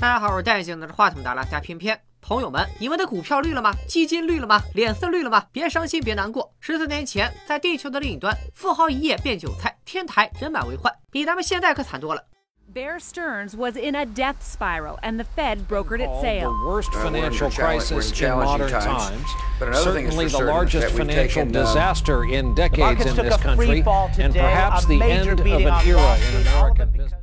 [0.00, 2.00] 大家好，我是戴眼镜拿着话筒的拉加偏偏。
[2.22, 3.70] 朋友们，你们的股票绿了吗？
[3.86, 4.58] 基金绿了吗？
[4.72, 5.44] 脸色绿了吗？
[5.52, 6.50] 别伤心，别难过。
[6.58, 12.24] 十四年前，在地球的另一端，富豪一夜变韭菜，天台人满为患，比咱们现在可惨多了。
[12.72, 16.48] Bear Stearns was in a death spiral, and the Fed brokered its sale.
[16.48, 19.28] The worst financial challenge- we're in crisis in modern times.
[19.58, 24.08] Certainly the largest financial um, disaster in decades in took this a free country, fall
[24.18, 27.19] and today, perhaps the major end of an era in American business.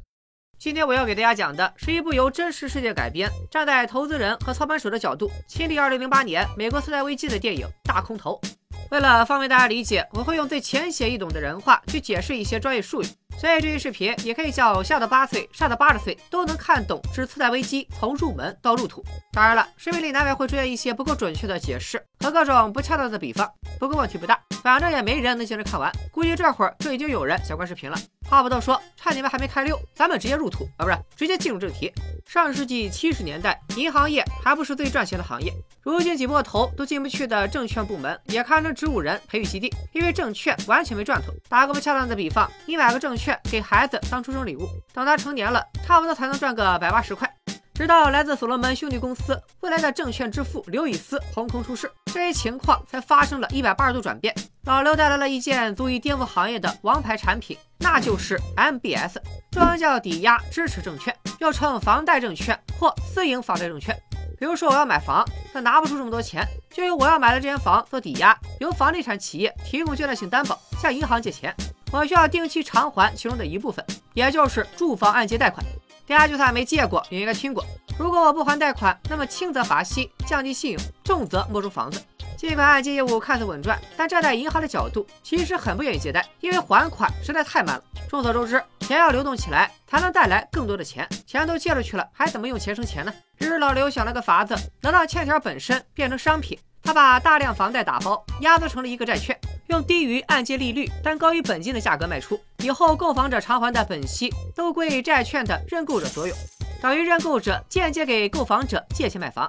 [0.60, 8.42] 今天我要给大家讲的是一部由真实世界改编，站在投资人和操盘手的角度亲历2008年美国次贷危机的电影《大空头》。
[8.90, 13.06] 为了方便大家理解，我会用最浅显易懂的人话去解释一些专业术语，
[13.38, 19.04] 所以这期视频也可以叫下到八岁、上到八十岁都能看懂之次贷危机从入门到入土。
[19.34, 27.98] 当然了，视频里难免会出现一些不够准确的解释和各种不恰当的比方，不过问题不大，反正也没人能坚持看完，估计这会儿就已经有人想关视频了。
[28.30, 31.92] 话不多说，趁你们还没开溜，咱们直接入土啊，不是直接进入正题。
[32.26, 35.54] 上世纪七十年代，银行业还不是最赚钱的行业，
[35.90, 41.32] 如今挤破头都进不去的证券部门也堪称植物人培育基地，因为证券完全没赚头。
[41.48, 47.34] 打个不恰当的比方，你买个证券给孩子当出生礼物，等他成年了，差不多才能赚个百八十块。
[47.74, 54.36] 直到来自所罗门兄弟公司未来的证券之父刘易斯横空出世，这一情况才发生了一百八十度转变。
[54.66, 59.16] 老刘带来了一件足以颠覆行业的王牌产品，那就是 MBS，
[59.52, 63.98] 中文叫抵押支持证券，又称房贷证券或私营房贷证券。
[64.40, 71.56] 比如说我要买房，但拿不出这么多钱，就用我要买的这间房做抵押，由房地产企业提供阶段性担保，向银行借钱，
[71.92, 75.66] 我需要定期偿还其中的一部分，也就是住房按揭贷款。
[76.08, 77.66] 大家就算没借过，也应该听过。
[78.00, 82.02] 如果我不还贷款，那么轻则罚息，降低信用；重则没收房子。
[82.38, 87.84] 尽管按揭业务看似稳赚，但站在银行的角度，其实很不愿意借贷，因为还款实在太慢了。
[88.08, 91.08] 众所周知，钱要流动起来，才能带来更多的钱。
[91.26, 93.12] 钱都借出去了，还怎么用钱生钱呢？
[93.40, 96.58] 于是老刘想了个法子，能让欠条本身变成商品。
[96.84, 102.40] 他把大量房贷打包，压缩成了一个债券，用低于按揭利率但高于本金的价格卖出。
[102.60, 106.36] 以后购房者偿还的本息都归债券的认购者所有，
[106.82, 109.46] 等于认购者间接给购房者借钱买房。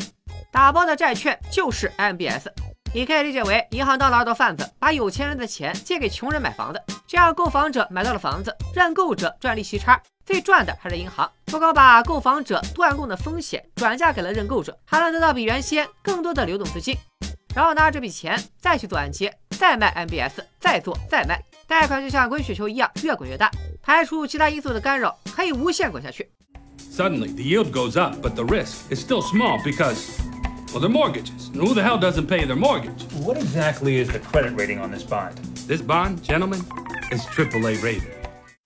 [0.50, 2.47] 打包的债券就是 MBS，
[2.94, 11.31] 你可以理解为银行当了二道贩子，把有钱人的钱借给穷人买房子，这样购房者买到了房子，认购者赚利息差，最赚的还是银行。
[11.47, 16.97] 不光把购房者断供的风险转嫁给了认购者，还能得到比原先更多的流动资金。
[17.54, 23.50] 然后拿着这笔钱再去做按揭，再卖 MBS，再做再卖，贷款就像滚雪球一样越滚越大，
[23.82, 26.31] 排除其他因素的干扰，可以无限滚下去。
[26.91, 30.21] Suddenly, the yield goes up, but the risk is still small because,
[30.73, 31.51] well, they're mortgages.
[31.53, 33.05] And who the hell doesn't pay their mortgage?
[33.25, 35.37] What exactly is the credit rating on this bond?
[35.67, 36.61] This bond, gentlemen,
[37.11, 38.12] is AAA rated.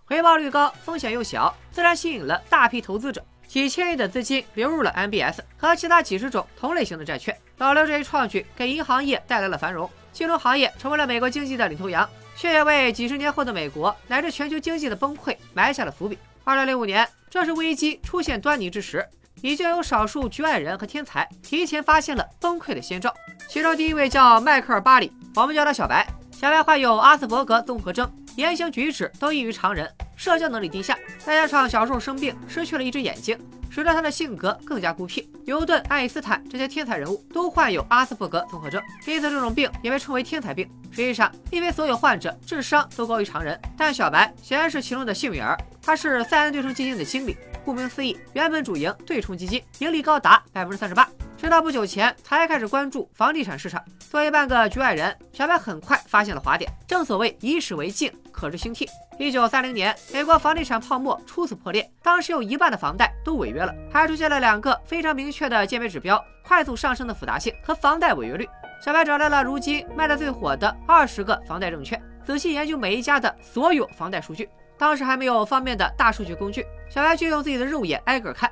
[0.04, 3.24] 回报率高，风险又小，自然吸引了大批投资者。
[3.46, 7.36] 几千亿的资金流入了 MBS 和其他几十种同类型的债券。
[7.58, 16.18] 老刘这一创举给银行业带来了繁荣，金融行业成为了美国经济的领头羊，却也为几十年后的美国乃至全球经济的崩溃埋下了伏笔。
[16.44, 19.06] 二零零五年，正是危机出现端倪之时，
[19.42, 23.12] 已经有少数局外人和天才提前发现了崩溃的先兆。
[23.48, 26.06] 其中第一位叫迈克尔·巴里，我们叫他小白。
[26.30, 33.38] 小白患有阿斯伯格综合征，言行举止都异于常人，社交能力低下，再加上小时候生病失去了一只眼睛，
[33.70, 35.30] 使得他的性格更加孤僻。
[35.44, 40.68] 牛顿、爱因斯坦这些天才人物都患有阿斯伯格综合征，因此这种病也被称为天才病。
[40.90, 45.56] 实际上，因为所有患者智商都高于常人，但小白显然是其中的幸运儿。
[45.80, 51.08] 他是塞恩对冲基金的经理，顾名思义，原本主营对冲基金，盈利高达百分之三十八。
[51.36, 53.82] 直到不久前才开始关注房地产市场。
[53.98, 56.70] 作为半个局外人，小白很快发现了滑点。
[56.86, 58.86] 正所谓以史为镜，可知兴替。
[59.18, 68.48] 一九三零年，美国房地产泡沫初次破裂，当时有一半的房贷都违约了，还出现了两个非常明确的鉴别指标：快速上升的复杂性和房贷违约率。
[68.80, 74.48] 小白找来了如今卖的最火的二十个房贷证券，仔细研究每一家的所有房贷数据。
[74.81, 78.51] 当时还没有方便的大数据工具，小白就用自己的肉眼挨个看。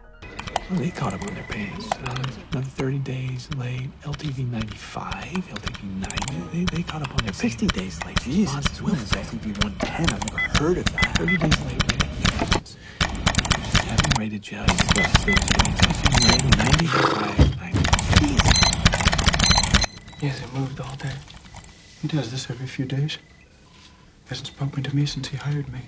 [0.72, 1.88] They caught up on their pants.
[2.04, 2.16] Uh,
[2.52, 3.92] another 30 days late.
[4.04, 6.50] LTV 95, LTV 90.
[6.52, 8.20] They, they caught up on their 60 days late.
[8.22, 10.10] Jesus, what is LTV 110?
[10.10, 11.18] I've never heard of that.
[11.20, 11.84] 30 days late.
[11.86, 12.10] Rated.
[13.62, 14.74] Seven rated just.
[14.90, 17.62] Still LTV rating 95.
[17.62, 17.78] 90.
[20.26, 21.14] Yes, it moved all day.
[22.02, 23.20] He does this every few days.
[24.30, 25.82] Hasn't spoken to me since he hired me.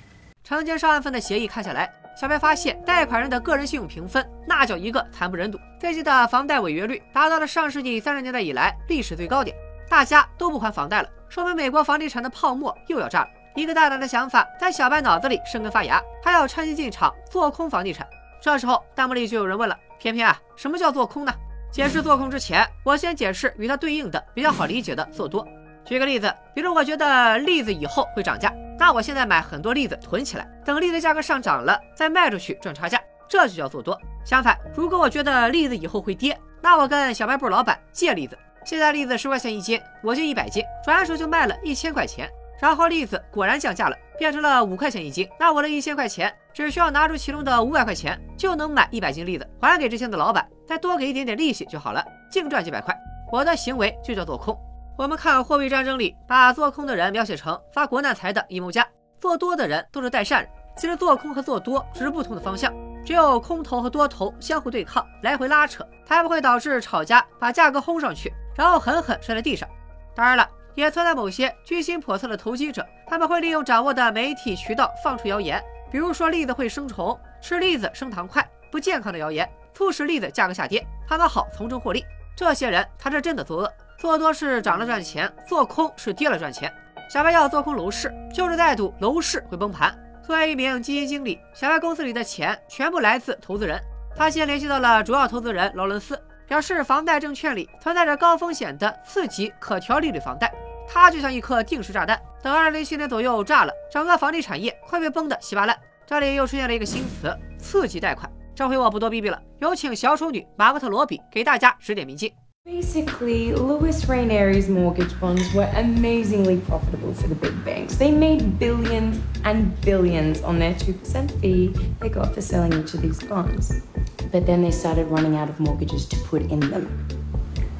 [0.45, 9.57] 成千上万份的协议看下来，小白发现贷款人的个人信用评分那叫一个惨不忍睹，最近的房贷违约率达到了上世纪三十年代以来历史最高点，
[9.89, 13.29] 大家都不还房贷了，说明美国房地产的泡沫又要炸了。
[13.55, 18.05] 一个大胆的想法在小白脑子里生根发芽，他要趁机进场做空房地产。
[18.41, 21.33] 这时候弹幕里就有人问了：偏偏啊，什么叫做空呢？
[21.71, 25.47] 解释做空之前，我先解释与它对应的比较好理解的做多。
[25.85, 33.99] 举个例子，比如我觉得栗子以后会涨价，那我现在买很多栗子囤起来，等栗子价格上涨了再卖出去赚差价，这就叫做多。
[34.25, 42.31] 相反，如果我觉得栗子以后会跌，那我跟小卖部老板借栗子，现在栗子十块钱一斤，我就一百斤，转手就卖了一千块钱。
[42.61, 52.97] 然后栗子果然降价了，变成了五块钱一斤，那我的一千块钱只需要拿出其中的五百块钱，就能买一百斤栗子还给之前的老板，再多给一点点利息就好了，净赚几百块。
[53.33, 54.57] 我的行为就叫做空。
[54.97, 58.87] 我们看货币战争里，把做空的人描写成发国难财的阴谋家，
[59.21, 60.51] 做多的人都是代善人。
[60.77, 62.73] 其实做空和做多只是不同的方向，
[63.05, 69.69] 只有空头和多头相互对抗，来回拉扯，才不会导致炒家把价格轰上去，然后狠狠摔在地上。
[70.15, 70.49] 当然了。
[70.75, 82.03] 也存在某些居心叵测的投机者，他们会利用掌握的媒体渠道放出谣言，比如说栗子会生虫、吃栗子升糖快、不健康的谣言，促使栗子价格下跌，他们好从中获利。
[82.35, 83.71] 这些人他是真的作恶，
[84.03, 86.75] 做多是涨了赚钱，做空是跌了赚钱。
[87.09, 89.97] 小白要做空楼市，就是在赌楼市会崩盘。
[90.27, 93.81] 作为一名基金经理，小白公司里的钱全部来自投资人。
[94.17, 96.21] 他先联系到了主要投资人劳伦斯。
[96.49, 100.53] 表示房贷证券里存在着高风险的次级可调利率房贷，
[100.89, 105.79] 它就像一颗定时炸弹，等二零零七年左右炸了，整个房地产业快被崩得稀巴烂。
[106.05, 108.29] 这里又出现了一个新词——次级贷款。
[108.53, 112.35] 这回我不多逼逼了，有请小丑女马格特罗比给大家指点迷津。
[112.65, 117.97] Basically, Louis Raineri's mortgage bonds were amazingly profitable for the big banks.
[117.97, 121.69] They made billions and billions on their 2% fee
[121.99, 123.83] they got for selling each of these bonds.
[124.31, 127.09] But then they started running out of mortgages to put in them.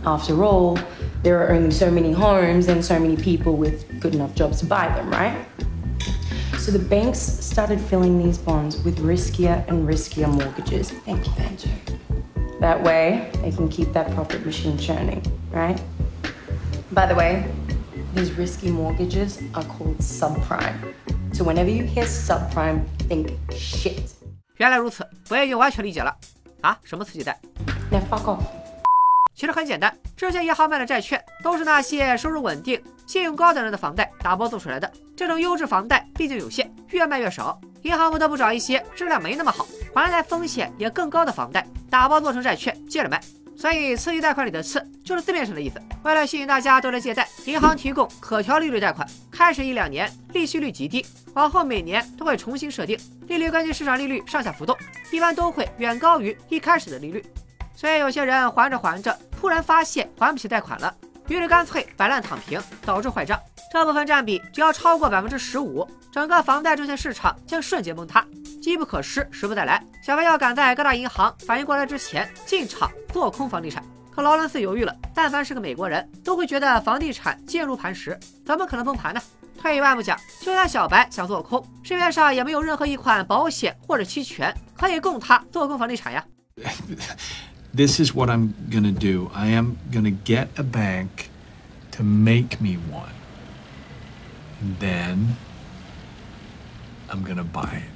[0.05, 0.77] After all,
[1.23, 4.67] there are only so many homes and so many people with good enough jobs to
[4.67, 5.47] buy them, right?
[6.59, 10.91] So the banks started filling these bonds with riskier and riskier mortgages.
[10.91, 11.71] Thank you, Banjo.
[12.63, 15.21] That way, they can keep that profit machine churning,
[15.51, 15.77] right?
[16.95, 17.43] By the way,
[18.15, 20.77] these risky mortgages are called subprime.
[21.33, 24.13] So whenever you hear subprime, think shit.
[24.59, 26.17] 原来如此，我也就完全理解了。
[26.61, 27.37] 啊，什么刺激贷
[27.91, 28.45] ？Now fuck off.
[29.35, 34.89] 其实很简单，这些银行卖的债券都是那些收入稳定、信用高的人的房贷打包做出来的。
[35.17, 41.67] 这种优质房贷毕竟有限，越卖越少，银行不得不找一些质量没那么好、还贷风险也更高的房贷。
[41.93, 43.21] 打包做成债券，借着卖。
[43.55, 45.79] 所以，次级贷款里的“次”就是字面上的意思。
[46.03, 49.07] 为了吸引大家都来借贷，银行提供可调利率贷款。
[49.31, 51.05] 开始一两年利息率极低，
[51.35, 52.99] 往后每年都会重新设定
[53.29, 54.75] 利率，根据市场利率上下浮动，
[55.11, 57.23] 一般都会远高于一开始的利率。
[57.77, 60.93] 所以，有些人还着还着，突然发现还不起贷款了，
[61.33, 63.41] 于是干脆摆烂躺平，导致坏账。
[63.73, 68.25] 这部分占比只要超过百分之十五，整个房贷证券市场将瞬间崩塌。
[68.61, 69.83] 机不可失，时不再来。
[70.05, 73.83] 小白要赶在各大银行反应过来之前进场做空房地产，
[74.15, 74.95] 可劳伦斯犹豫了。
[75.15, 79.21] 但凡是个美国人，都会觉得房地产坚如磐石，怎么可能崩盘呢？
[79.61, 86.25] 退一万步讲，就算小白想做空，市面上也没有任何一款保险或者期权可以供他做空房地产呀。
[87.75, 89.31] This is what I'm gonna do.
[89.33, 91.31] I am gonna get a bank
[91.93, 93.09] to make me one,
[94.61, 95.37] and then
[97.09, 97.89] I'm gonna buy it.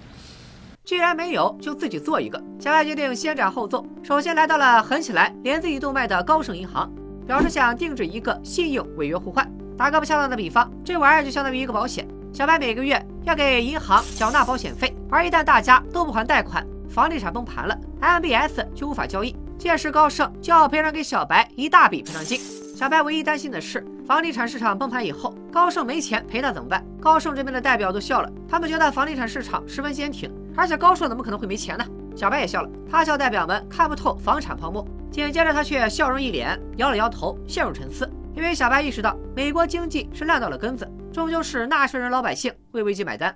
[0.84, 2.43] 既然没有，就自己做一个。
[2.58, 6.91] 小白决定先斩后奏，首先来到了狠起来连自己都卖的高盛银行，
[7.27, 9.46] 表示想定制一个信用违约互换。
[9.77, 12.08] 打个不恰当的比方，这玩意儿就相当于一个保险。
[12.32, 22.41] 小白每个月要给银行缴纳保险费，而一旦大家都不还贷款，房地产崩盘了，MBS 就无法交易，届时高盛就要赔偿给小白一大笔赔偿金。
[22.77, 26.84] 小白唯一担心的是，房地产市场崩盘以后，高盛没钱赔他怎么办？
[27.01, 30.31] 高盛这边的代表都笑了，他们觉得房地产市场十分坚挺。
[30.55, 31.84] 而且高盛怎么可能会没钱呢？
[32.15, 34.86] 小白也笑了，他笑代表们看不透房产泡沫。
[35.10, 38.08] 紧接着他却笑容一脸，摇了摇头，陷入沉思。
[38.34, 43.34] 因为小白意识到，美国经济是烂到了根子，终究是纳税人老百姓为危机买单。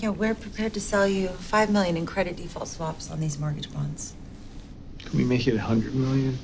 [0.00, 4.10] We're prepared to sell you five million in credit default swaps on these mortgage bonds.
[5.04, 6.34] Can we make it a hundred million?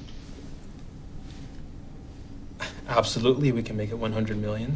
[2.88, 4.70] Absolutely, we can make it one hundred million.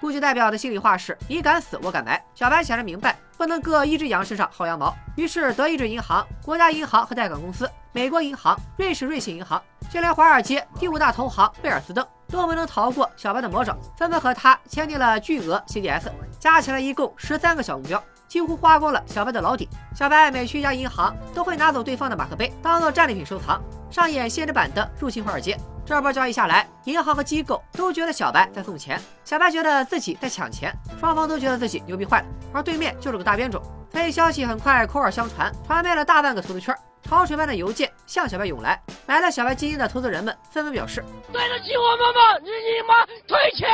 [0.00, 2.20] 估计代表的心里话是：你敢死，我敢埋。
[2.34, 4.92] 小白显然明白，不能搁一只羊身上薅羊毛。
[5.16, 19.68] 于是，德意志银行、国家银行和贷款公司、美国银行、瑞士瑞信银行，就连华尔街第五大投行贝尔斯登，都没能逃过小白的魔爪，纷纷和他签订了巨额 CDS，加起来一共十三个小目标，几乎花光了小白的老底。
[19.94, 25.54] 小白每去一家银行，都会拿走对方的马克杯，当做战利品收藏，上演限制版的入侵华尔街。
[25.84, 32.26] 这波交易下来，银行和机构都觉得小白在送钱，小白觉得自己在抢钱，双方都觉得自己牛逼坏了。
[32.54, 33.62] 而对面就是个大冤种，
[33.92, 36.74] 所以消息很快口耳相传，传遍了大半个投资圈。
[37.02, 38.80] 潮水般的邮件向小白涌来。
[39.04, 43.68] 买了小白基金的投资人们纷纷表示：“对得起我妈妈，日你妈退钱！”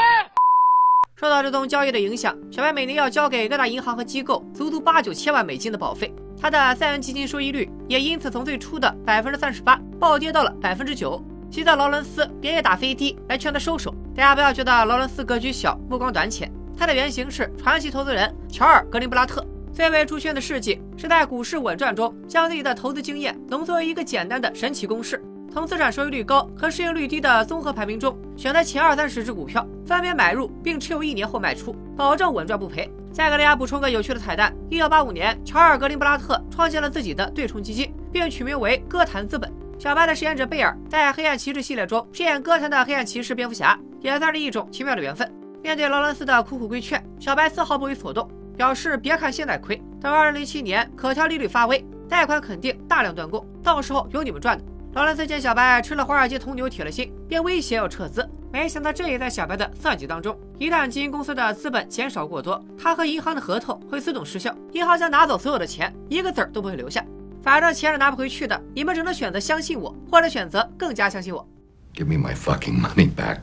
[1.21, 11.21] 受到这宗交易的影响，小白每年要交给各大银行和机构足足八九千万美金的保费，他的三元基金收益率也因此从最初的百分之三十八暴跌到了百分之九。
[11.51, 13.93] 气得劳伦斯连夜打飞的来劝他收手。
[14.15, 19.45] 大家不要觉得劳伦斯格局小、目光短浅，他的原型是传奇投资人乔尔·格林布拉特。
[19.73, 25.21] 最为出圈的事迹是在《股市稳赚》中，将自己的投资经验浓缩为一个简单的神奇公式：
[25.53, 32.89] 从资产收益率高和市盈率低的综合排名中，选择前二三十只股票，分别买入并持有一年后卖出，保证稳赚不赔。
[33.11, 39.51] 再给大家补充个有趣的彩蛋：一九八五年，乔尔·格林布拉特创建了自己的对冲基金，并取名为歌坛资本。
[39.79, 45.29] 小白的饰演者贝尔在《黑暗骑士》系列中饰演歌坛的黑暗骑士蝙蝠侠，也算是一种奇妙的缘分。
[45.63, 54.65] 面对劳伦斯的苦苦规劝，小白丝毫不为所动，表示别看现在亏，等2007年可调利率发威，贷款肯定大量断供，到时候有你们赚的。
[54.95, 58.29] 劳伦斯见小白吃了华尔街铜牛铁了心，便威胁要撤资。
[58.51, 67.05] 没想到这也在小白的算计当中，一旦基金公司的资本减少过多，他和银行的合同会自动失效，银行将拿走所有的钱，一个子儿都不会留下。
[67.43, 71.47] 反正钱是拿不回去的，你们只能选择相信我，或者选择更加相信我。
[71.95, 73.41] Give me my fucking money back,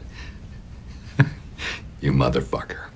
[2.01, 2.94] you motherfucker！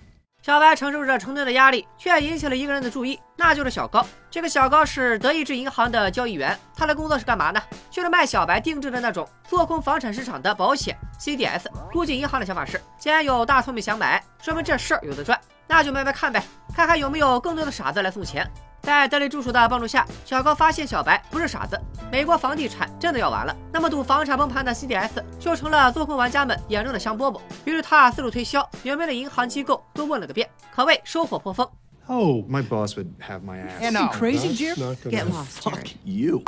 [0.49, 4.03] 小白承受着成吨的压力，却引起了一个人的注意，那就是小高。
[4.31, 7.61] 这个小高是德意志银行的交易员，他的工作是干嘛呢？
[7.91, 11.67] 就是卖小白定制的那种做空房产市场的保险 CDS。
[11.91, 16.43] 估计银行的想法是，既然有大聪明想买，说明这事儿有的赚，那就卖卖看呗，
[16.75, 18.49] 看看有没有更多的傻子来送钱。
[18.81, 21.79] 在德雷助手的帮助下，小高发现小白不是傻子，
[22.11, 23.55] 美国房地产真的要完了。
[23.71, 27.39] 那么赌房产崩盘的 CDS 就成了做空玩家们眼中的香饽饽。
[27.65, 31.67] 于是他四处推销，有名的银行机构都问了个遍，可谓收获颇丰。
[32.07, 33.91] Oh, my boss would have my ass.
[33.91, 34.95] You crazy, Jim?
[35.03, 36.41] Get lost, Fuck you.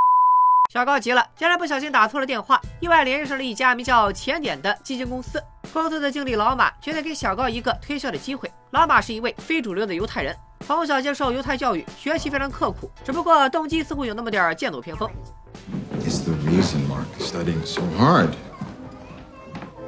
[0.72, 5.44] 小高急了，竟然不小心打错了电话，意外联系上了一家名叫钱点的基金公司。
[5.72, 8.52] 公司的经理老马决定给小高一个推销的机会。
[8.72, 10.36] 老马是一位非主流的犹太人。
[10.66, 15.10] 从小接受犹太教育，学习非常刻苦，只不过动机似乎有那么点剑走偏锋。
[16.06, 18.36] Is the reason Mark is studying so hard?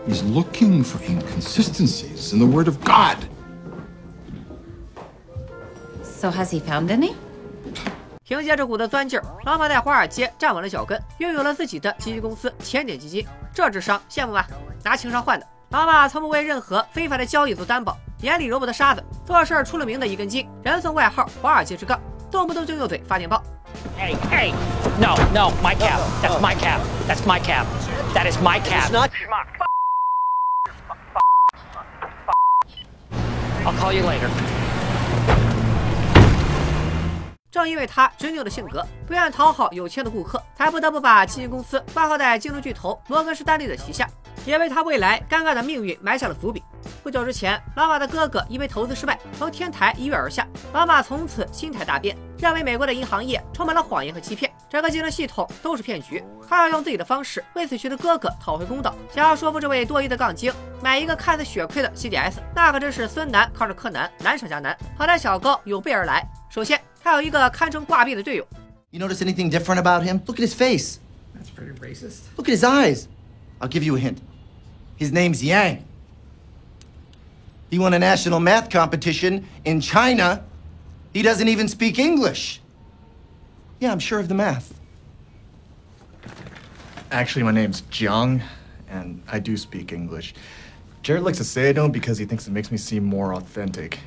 [0.07, 3.17] He's looking for inconsistencies in the Word of God.
[6.03, 7.13] So has he found any?
[8.23, 13.25] 凭借着股的钻劲儿，老马在华尔街站稳了脚跟，拥有了自己的基金公司钱点基金。
[13.53, 14.47] 这智商羡慕吧？
[14.83, 15.45] 拿情商换的。
[15.69, 21.99] 老马从不为任何非法的交易做担保，眼里揉不得沙子，做事出了名的一根筋，人送外号“华尔街之杠”，
[22.33, 23.43] 动不动就用嘴发电报。
[23.95, 24.51] Hey, hey,
[24.99, 25.99] no, no, my cab.
[26.23, 26.79] That's my cab.
[27.07, 27.67] That's my cab.
[28.15, 28.91] That is my cab.
[28.91, 29.11] Not
[33.63, 34.27] I'll call you later.
[37.51, 44.09] 正因为他执拗的性格，不愿讨好有钱的顾客，才不得不把基金公司挂靠在金融巨头摩根士丹利的旗下，
[44.43, 46.63] 也为他未来尴尬的命运埋下了伏笔。
[47.03, 56.23] 不久之前，老马的哥哥因为投资失败从天台一跃而下，老马从此心态大变，认为美国的银行业充满了谎言和欺骗，整个金融系统都是骗局。
[56.47, 64.77] 他要用自己的方式为死去的哥哥讨回公道，想要说服这位多疑的杠精买一个看似血亏的 CDS，那可真是孙楠靠着柯南，难上加难。
[64.97, 66.79] 好在小高有备而来，首先。
[67.05, 68.47] 他有一个堪称挂壁的队友。
[68.91, 70.21] You notice anything different about him?
[70.25, 70.99] Look at his face.
[71.35, 72.19] That's pretty racist.
[72.37, 73.07] Look at his eyes.
[73.59, 74.19] I'll give you a hint.
[74.97, 75.79] His name's Yang.
[77.73, 80.45] He won a national math competition in China.
[81.11, 82.61] He doesn't even speak English.
[83.79, 84.79] Yeah, I'm sure of the math.
[87.09, 88.43] Actually, my name's Jiang,
[88.87, 90.35] and I do speak English.
[91.01, 93.97] Jared likes to say I don't because he thinks it makes me seem more authentic.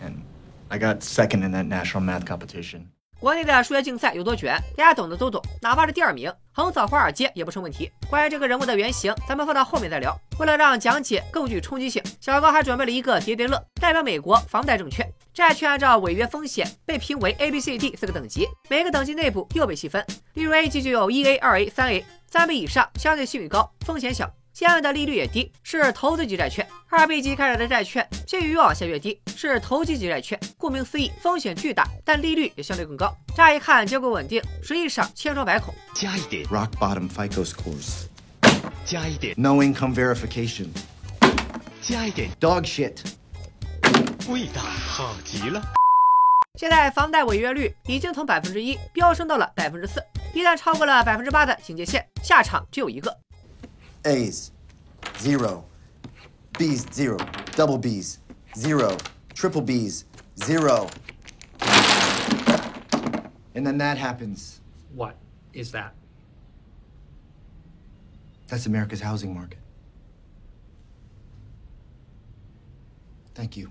[0.00, 0.24] And
[0.68, 2.90] I got second in that national math competition.
[3.22, 7.88] 国内的数学竞赛有多卷，大家懂的都懂，哪怕是第二名，横扫华尔街也不成问题。
[8.10, 10.12] 关于这个人物的原型，咱们放到后面再聊。
[10.40, 15.08] 为了让讲解更具冲击性，小高还准备了一个叠叠乐，代表美国房贷证券。
[15.32, 20.04] 债券按照违约风险被评为 A、B、C、D 四个等级，每个等级内部又被细分。
[20.34, 24.28] 例如 A 级就有一 A、二 A、三 A，三 B 以上相对信誉高，风险小。
[24.52, 26.66] 相应的利率也低，是投资级债券。
[26.90, 30.38] 二 B 级开始的债券，信誉越往下越低，是投机级债券。
[30.58, 33.10] 顾名思义，风险巨大，但利率也相对更高。
[33.34, 35.72] 乍一看结构稳定，实际上千疮百孔。
[35.94, 38.04] 加一点 rock bottom FICO scores，
[38.84, 40.66] 加一点 no income verification，
[41.80, 42.98] 加一点 dog shit，
[44.28, 45.62] 味道好极了。
[46.58, 50.04] 现在房贷违约率已经从百分之一飙升到了百分之四，
[50.34, 53.16] 一旦超过了百分之八的警戒线，下场只有一个。
[54.05, 54.51] A's,
[55.19, 55.65] zero.
[56.53, 57.17] B's, zero.
[57.55, 58.19] Double B's,
[58.55, 58.97] zero.
[59.33, 60.05] Triple B's,
[60.43, 60.89] zero.
[63.53, 64.61] And then that happens.
[64.95, 65.15] What
[65.53, 65.93] is that?
[68.47, 69.59] That's America's housing market.
[73.35, 73.69] Thank you.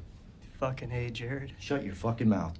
[0.60, 1.52] Fucking hey, Jared.
[1.58, 2.54] Shut your fucking mouth.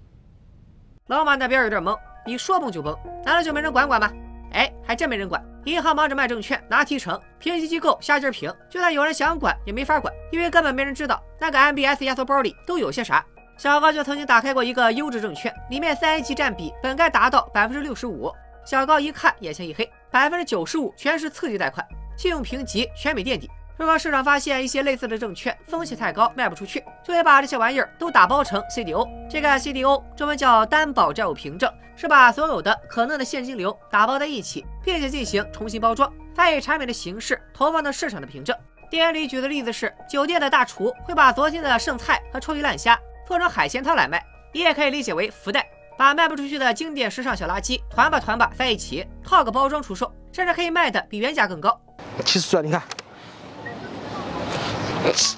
[1.09, 1.97] 老马那边有点懵，
[2.27, 4.13] 你说崩就崩，难道就没人管管吗？
[4.51, 5.41] 哎，还真没人管。
[5.66, 13.24] 银行忙着卖证券、拿提成，评级机构瞎鸡儿评，就算有人想管也没法管，因为根本没人知道那个 MBS 压缩包里都有些啥。
[13.58, 18.32] 小高就曾经打开过一个优质证券，里面三 A 级占比本该达到百分之六十五。
[18.66, 21.86] 小高一看，眼前一黑，百分之九十五全是次级贷款，
[22.18, 23.48] 信用评级全美垫底。
[23.78, 29.08] 如果市场发现一些类似的证券风险太高，卖不出去，就会把这些玩意儿都打包成 CDO。
[29.30, 38.56] 这个 CDO 中文叫担保债务凭证，是把所有的可能的现金流打包在一起，并且进行重新包装，再以产品的形式投放到市场的凭证。
[38.90, 45.66] 电影里举的例子是，酒店的大厨会把昨天的剩菜和臭鱼烂虾做成海鲜汤来卖，你也可以理解为福袋，
[45.98, 51.80] 把卖不出去的经典时尚小垃圾团吧团吧在一起，套个包装出售，甚至可以卖的比原价更高。
[52.26, 52.82] 其实啊，你看。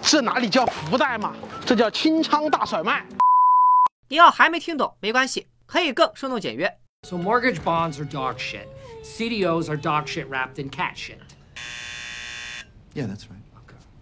[0.01, 1.33] 这哪里叫福袋嘛？
[1.65, 3.05] 这叫清仓大甩卖。
[4.10, 6.72] 你要还没听懂没关系，可以更生动简约。
[7.03, 8.67] So mortgage bonds are dog shit.
[9.03, 11.17] CDOs are dog shit wrapped in cat shit.
[12.93, 13.39] Yeah, that's right.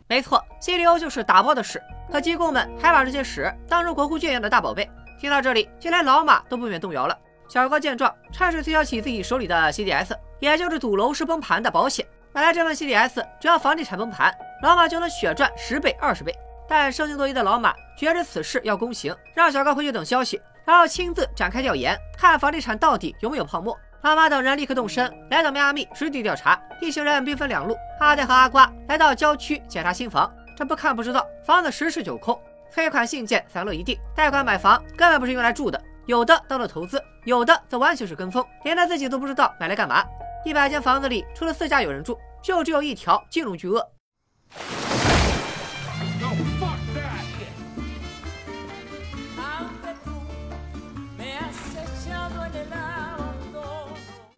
[0.08, 4.90] 没错，CDO 就是打包的屎，可机构们还把这些屎当成国库圈一样的大宝贝。
[5.18, 7.18] 听到这里，就连老马都不免动摇了。
[7.48, 12.06] 小高见状，趁势推销起自己手里的 CDS，也就是赌楼市崩盘的保险。
[12.34, 16.36] 买来这份 CDS，只要房地产崩盘，老马就能血赚十倍、二十倍。
[16.68, 23.78] 但生性多疑的老马觉着此事要公行，让小高回去等消息，然后亲自展开调研，看房地产到底有没有泡沫。
[24.02, 26.60] 老马等人立刻动身，来到迈阿密实地调查。
[26.82, 30.32] 一行人兵分两路，阿呆和阿瓜来到郊区检查新房。
[30.58, 32.40] 这不看不知道，房子十室九空，
[32.72, 34.00] 催款信件散落一地。
[34.16, 40.04] 贷款买房根本不是用来住的，有的当做投资，有的则完全是跟风，连他自己都不知道买来干嘛。
[40.44, 43.88] 一百间房子里，除了四家有人住，就只有一条金融巨鳄。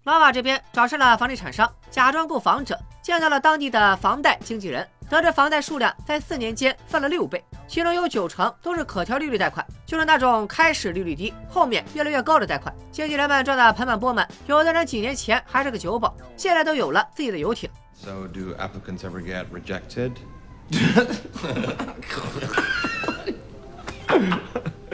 [0.05, 12.75] 老马这边找上了房地产商，假装购房者，见到了当地的房贷经纪人，得知房贷数量在四年间翻了六倍，其中有九成都是可调利率贷款，就是那种开始利率低，后面越来越高的贷款。
[12.91, 17.69] 经纪人们赚得盆满钵满，有的人几年前还是个酒保，现在都有了自己的游艇。
[17.95, 20.11] So, do applicants ever get rejected?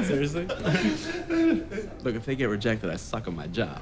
[0.03, 0.45] Seriously?
[2.03, 3.79] Look, if they get rejected, I suck at my job.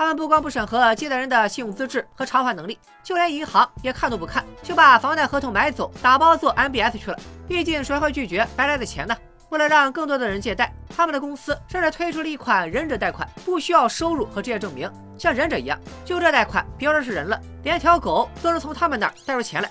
[0.00, 7.18] 他们不光不审核借贷人的信用资质和偿还能力，就连银行也看都不看，就把房贷合同买走，打包做 MBS 去了。
[7.46, 9.14] 毕竟谁会拒绝白来的钱呢？
[9.50, 15.78] 为了让更多的人借贷，他们的公司甚至推出了一款忍者贷款，不需要收入和职业证明，像忍者一样。
[16.02, 19.70] 就这贷款，别说是人了，连条狗都能从他们那儿贷出钱来。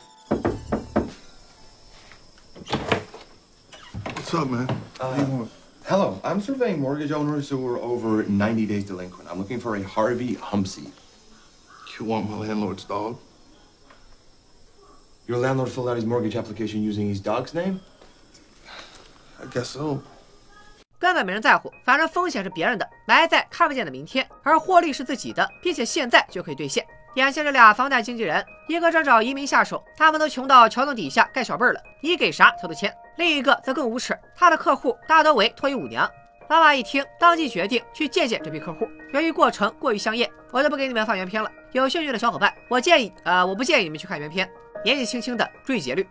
[4.13, 4.67] What's up, man?
[5.89, 9.28] Hello, I'm surveying mortgage owners who are over 90 days delinquent.
[9.28, 10.91] I'm looking for a Harvey Humpsey.
[11.97, 13.17] You want my landlord's dog?
[15.25, 17.80] Your landlord filled out his mortgage application using his dog's name?
[19.41, 20.04] I guess so.
[20.99, 26.86] 根本没人在乎，反正风险是别人的，埋在看不见的明天，而获利是自己的，并且现在就可以兑现。
[27.15, 36.10] 眼前这俩房贷经纪人，一个正找移民下手，他们都穷到桥洞底下盖小被了，你给啥他都签；另一个则更无耻，他的客户大多为脱衣舞娘。
[36.47, 38.88] 老马一听，当即决定去见见这批客户。
[39.12, 41.51] 由于过程过于香艳，我就不给你们放原片了。
[41.73, 44.49] 有兴趣的小伙伴，我建议，呃，我不建议你们去看原片，
[44.86, 46.08] 年纪轻轻的追节律。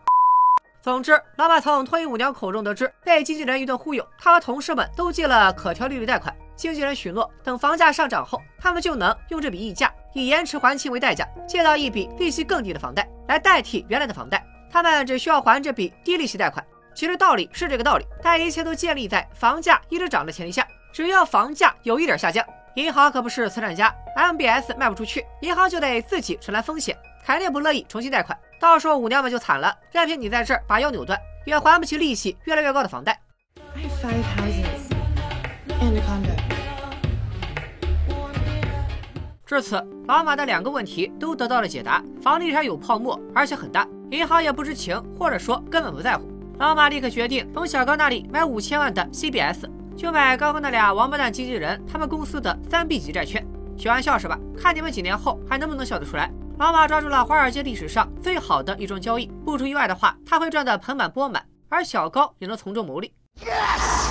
[0.83, 6.37] 总之，老马从脱衣舞娘口中得知，被经纪人一顿忽悠，他和同事们都借了可调利率贷款。
[6.57, 14.45] 经纪人许诺，等房价上涨后，他们就能用这笔溢价，以延迟还清为代价，借到一笔利息更低的房贷，来代替原来的房贷。
[14.71, 16.63] 他们只需要还这笔低利息贷款。
[16.99, 20.67] 其实道理是这个道理，但一切都建立在房价一直涨的前提下。
[20.93, 28.37] 只要房价有一点下降，银行可不是慈善家，MBS 卖不出去，银行就得自己承担风险，肯定不乐意重新贷款。
[28.59, 33.17] 到时候舞娘们就惨了，任凭你在这儿把腰扭断，也还不起利息越来越高的房贷。
[39.47, 46.29] 至此，老马的两个问题都得到了解答：房地产有泡沫，而且很大，银行也不知情，或者说根本不在乎。
[46.59, 49.65] 老马立刻决定从小高那里买五千万的 CBS，
[49.97, 53.47] 就买刚刚那俩王八蛋经纪人他们公司的三 B 级债券。
[53.81, 54.37] 开玩笑是吧？
[54.61, 56.29] 看你们几年后还能不能笑得出来？
[56.59, 63.13] 老马抓住了华尔街历史上最好的一桩交易，不出意外的话，他会赚得盆满钵满，而小高也能从中牟利。
[63.41, 64.11] Yes!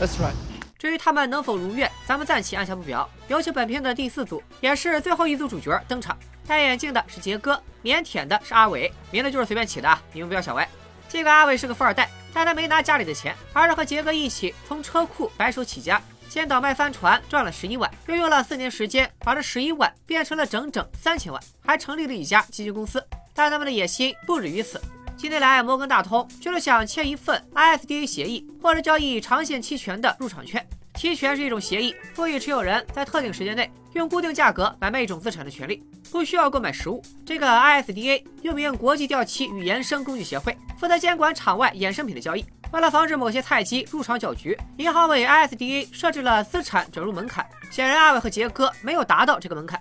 [0.00, 0.34] That's right.
[0.78, 3.08] 至于他们能否如愿，咱们暂且按下不表。
[3.26, 6.16] 有请本片的第四组，也是最后一组主角登场。
[6.46, 10.68] 戴眼镜的是杰哥，腼腆的是阿伟，名字就是随便起的，你们不要想歪。
[11.08, 16.00] 这个阿伟是个富二代，但他没拿家里的钱，而是和杰哥一起从车库白手起家。
[16.28, 23.04] 先倒卖帆船赚了十一万，又用了四年时间把这十一万变成了整整三千万，还成立了一家基金公司。
[23.32, 24.80] 但他们的野心不止于此。
[25.16, 30.66] 今天来摩根大通就是想签一份 ISDA 协议，或者交易长线期权的入场券。
[30.96, 37.02] 期权是一种协议，赋予持有人在特定时间内用固定价格买卖一种资产的权利，不需要购买实物。
[37.24, 42.44] 这个 ISDA 又名国际掉期与衍生工具协会，负责监管场外衍生品的交易。
[42.72, 47.46] 为了防止某些菜鸡入场搅局，银行为 ISDA 设置了资产准入门槛。
[47.70, 49.80] 显然，阿伟和杰哥没有达到这个门槛。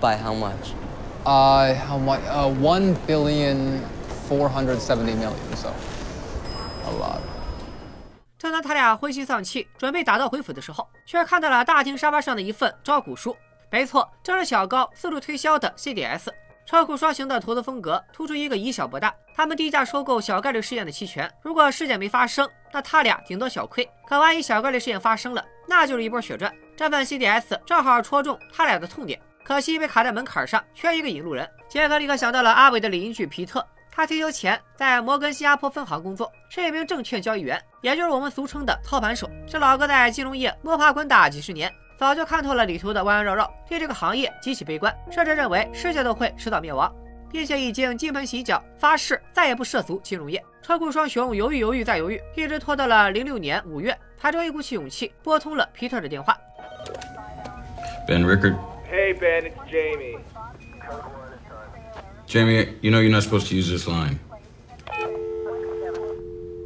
[0.00, 0.74] By how much?
[1.24, 2.20] Uh, how much?
[2.28, 3.80] Uh, one billion
[4.28, 5.32] four hundred seventy million.
[5.54, 5.68] So,
[6.88, 7.20] a lot.
[8.42, 13.36] 正当他俩灰心丧气，准备打道回府的时候，却看到了大厅沙发上的一份招股书。
[13.70, 16.26] 没错，正是小高四处推销的 CDS。
[16.66, 21.32] 车库双雄的投资风格突出一个以小博大，他们低价收购小概率事件的期权。
[21.40, 26.52] 如果事件没发生，那他俩顶多小亏；可万一小概率事件发生了，那就是一波血赚。
[26.76, 31.48] 这份 CDS 正好戳中他俩的痛点，可惜被卡在门槛上，缺一个引路人。
[31.68, 33.64] 杰克立刻想到了阿伟的邻居皮特。
[33.94, 39.28] 他退休前在摩根新加坡分行工作，是一名证券交易员，也就是我们俗称的操盘手。
[39.46, 46.90] 这老哥在金融业摸爬滚打几十年，早就看透了里头的弯弯绕绕，对这个行业极其悲观，甚至认为世界都会迟早灭亡，
[47.30, 50.42] 并且已经金盆洗脚，发誓再也不涉足金融业。
[50.62, 56.34] 车库双雄犹豫犹豫再犹豫，一直拖到了零六年五月，才终于鼓起勇气拨通了皮特的电话。
[58.08, 58.56] Ben Rickard.
[58.90, 60.18] Hey Ben, it's Jamie.
[62.32, 64.18] Jamie, you know you're not supposed to use this line.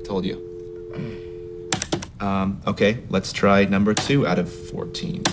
[0.05, 0.39] Told you.
[2.21, 5.25] Um, okay, let's try number two out of fourteen.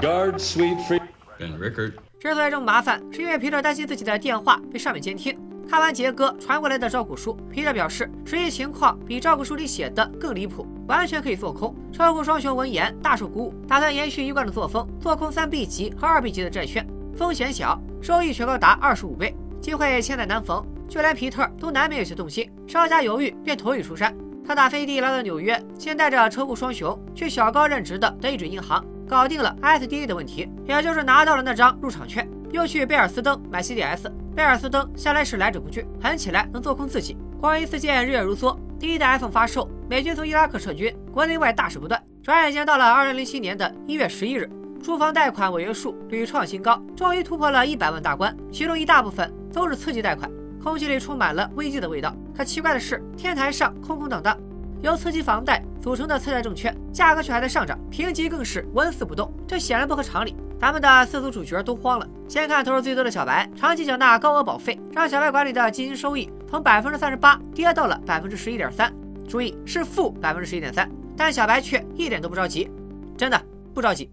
[0.00, 0.98] Guard free.
[1.38, 1.92] Ben Rickard.
[2.18, 5.38] 之所以这么麻烦，是因为皮特担心自己的电话被上面监听。
[5.68, 11.76] 看完杰哥传过来的招股书，皮特表示实际情况比招股书里写的更离谱，完全可以做空。
[11.92, 19.34] 车库双雄闻言大受鼓舞，打算延续一贯的作风，做空三 B 级和二 B 级的债券，风险小，收益却高达二十五倍。
[19.60, 24.12] 机会千载难逢，就连皮特都难免有些动心，稍加犹豫便同意出山。
[24.44, 32.28] 他打飞的来到纽约，先带着车库双雄去小高任职的德意志银行，搞定了 SDA 的问题，也就是拿到了那张入场券。
[32.50, 37.16] 又去贝尔斯登买 CDS，贝尔斯登向来是来者不拒，狠起来能做空自己。
[37.40, 42.02] 光一次见日月如梭，第一代 iPhone 发售，美军从伊拉克撤军，国内外大事不断。
[42.20, 44.50] 转眼间到了二零零七年的一月十一日，
[44.82, 50.28] 住房贷款违约数屡创新高，终于突破了一百万大关，其中一大部分都是次级贷款。
[50.60, 52.12] 空气里充满了危机的味道。
[52.36, 54.36] 可奇怪的是，天台上空空荡荡，
[54.80, 60.36] 由次级房贷组成的次贷证券价格却还在上涨，评级更是纹丝不动，这显然不合常理。
[60.58, 62.08] 咱们的四组主角都慌了。
[62.28, 68.92] 先看投入最多的小白，长期缴纳高额保费，让小白管理的基金收益从百分之三十八跌到了百分之十一点三，
[69.28, 70.90] 注意是负百分之十一点三。
[71.16, 72.68] 但小白却一点都不着急，
[73.16, 73.40] 真的
[73.72, 74.10] 不着急。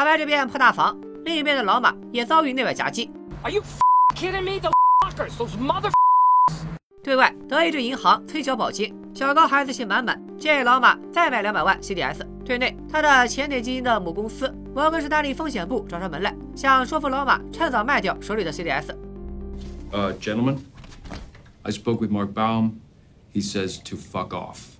[0.00, 3.10] 小白这边破大防，另一边的老马也遭遇内外夹击。
[3.42, 3.62] Are you
[4.16, 4.58] kidding me?
[4.58, 4.70] The
[5.04, 5.90] fuckers, those mother.
[7.04, 12.26] 对外，德意志银行催缴保金，小高孩子气满满，建议老马再买两百万 CDS。
[12.46, 18.96] 对内，他的前点基金的母公司摩根士丹利风险部找上门来，想说服老马趁早卖掉手里的 CDS。
[19.92, 20.60] Uh, gentlemen,
[21.60, 22.80] I spoke with Mark Baum.
[23.34, 24.79] He says to fuck off.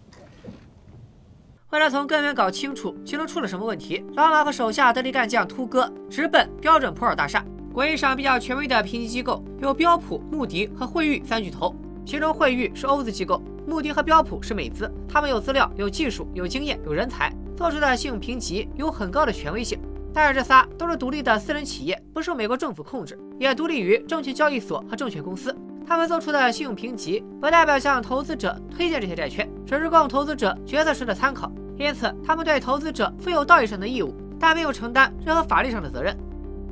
[1.70, 7.44] 为了从根源搞清楚其中出了什么问题，老马和手下得力干将秃哥直奔标准普尔大厦。
[7.72, 11.72] 国际上比较权威的评级机构有标普、穆迪和惠誉三巨头，
[12.04, 14.92] 其中惠誉是欧资机构，穆迪和标普是美资。
[15.09, 19.80] 他们有资料、有技术、有经验、有人才，做出的信用评级有很高的权威性。
[20.12, 25.54] 但是这仨都是独立的私人企业，不受美国政府控制，也独立于证券交易所和证券公司。
[25.90, 31.50] 他们做出的信用评级不代表向投资者推荐这些债券，只是供投资者决策时的参考。
[31.76, 36.16] 因此，他们对投资者负有道义上的义务，但没有承担任何法律上的责任。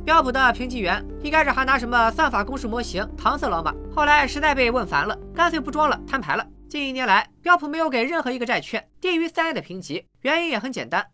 [0.05, 6.47] 标普的评级员一开始还拿什么算法公式模型搪塞老马，后来实在被问烦了，干脆不装了，摊牌了。
[6.69, 11.05] 近一年来，标普没有给任何一个债券低于三 A 的评级，原因也很简单。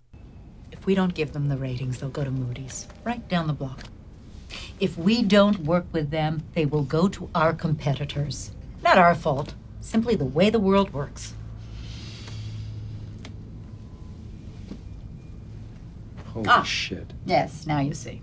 [0.70, 3.78] If we don't give them the ratings, they'll go to Moody's, right down the block.
[4.84, 8.50] If we don't work with them, they will go to our competitors.
[8.82, 11.32] Not our fault, simply the way the world works.
[16.34, 16.62] Holy Ah.
[16.64, 17.06] shit.
[17.24, 18.18] Yes, now you see.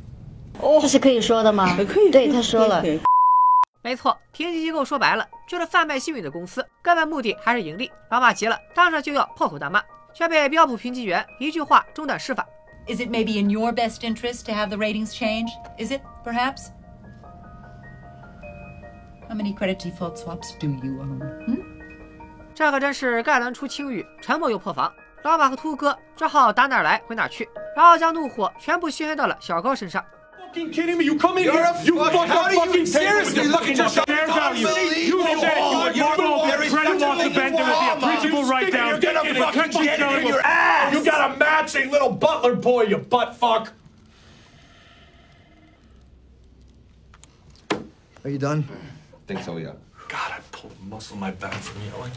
[0.80, 1.76] 这是可以说的吗？
[1.78, 2.84] 可以，对，他说了。
[2.84, 3.00] 没
[3.82, 7.90] 没错，评级机构说白了就是贩卖信誉的公司，根本目的还是盈利。
[8.12, 9.82] 老马急了，当场就要破口大骂，
[10.14, 12.48] 却被标普评级员一句话中断施法。
[12.92, 15.50] Is it maybe in your best interest to have the ratings change?
[15.78, 16.72] Is it, perhaps?
[19.30, 21.22] How many credit default swaps do you own?
[21.46, 21.64] Hmm?
[22.54, 24.92] 这可真是盖伦出青雨，沉默又破防。
[25.24, 30.04] 老马和秃哥只好打哪儿来回哪儿去，然后将怒火全部宣泄到了小高身上。
[30.51, 31.05] Fucking kidding me?
[31.05, 34.67] You come in here, you fuck up fucking seriously look at your share value.
[34.67, 38.89] You said you would model the credit loss event and with the appreciable write down.
[38.89, 40.93] You're gonna and fucking attention get it selling in will- your ass.
[40.95, 43.73] You got a matching little butler boy, you butt fuck.
[48.25, 48.65] Are you done?
[49.27, 49.73] Think so, yeah.
[50.09, 52.13] God, I pulled muscle in my back from yelling.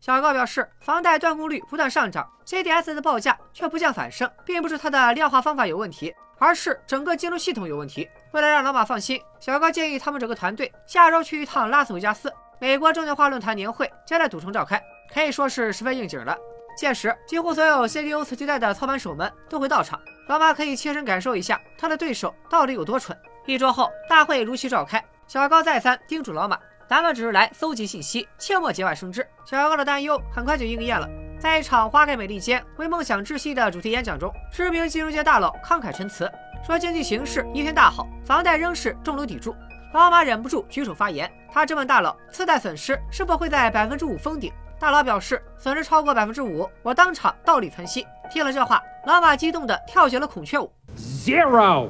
[0.00, 8.09] 小高表示，房贷断供率不断上涨，CDS 的报价却不降反升，并不是它的量化方法有问题， 而是整个金融系统有问题。
[8.31, 12.33] 为了让老马放心，小高建议他们整个团队下周去一趟拉斯维加斯。
[12.59, 14.81] 美国证券化论坛年会将在赌城召开，
[15.13, 16.35] 可以说是十分应景了。
[16.77, 23.17] 届时，几乎所有 CDO 次级贷的操盘手们都会到场，老马可以亲身感受一下他的对手到底有多蠢。
[23.45, 26.57] 一周后，大会如期召开，小高再三叮嘱老马。
[26.87, 29.27] 咱们只是来搜集信息，切莫节外生枝。
[29.45, 31.07] 小高的担忧很快就应验了。
[31.39, 36.29] 在一场花开美利坚，为梦想窒息的主题演讲中，知名金融界大佬慷慨陈词，
[36.65, 39.55] 说经济形势一片大好，房贷仍是中流砥柱。
[39.93, 44.51] 老马忍不住举手发言，他质问大佬，次贷损失是否会在百分之五封顶？
[44.77, 48.05] 大佬表示，损失超过百分之五，我当场倒立窜息。
[48.29, 50.69] 听了这话，老马激动地跳起了孔雀舞。
[50.97, 51.89] Zero.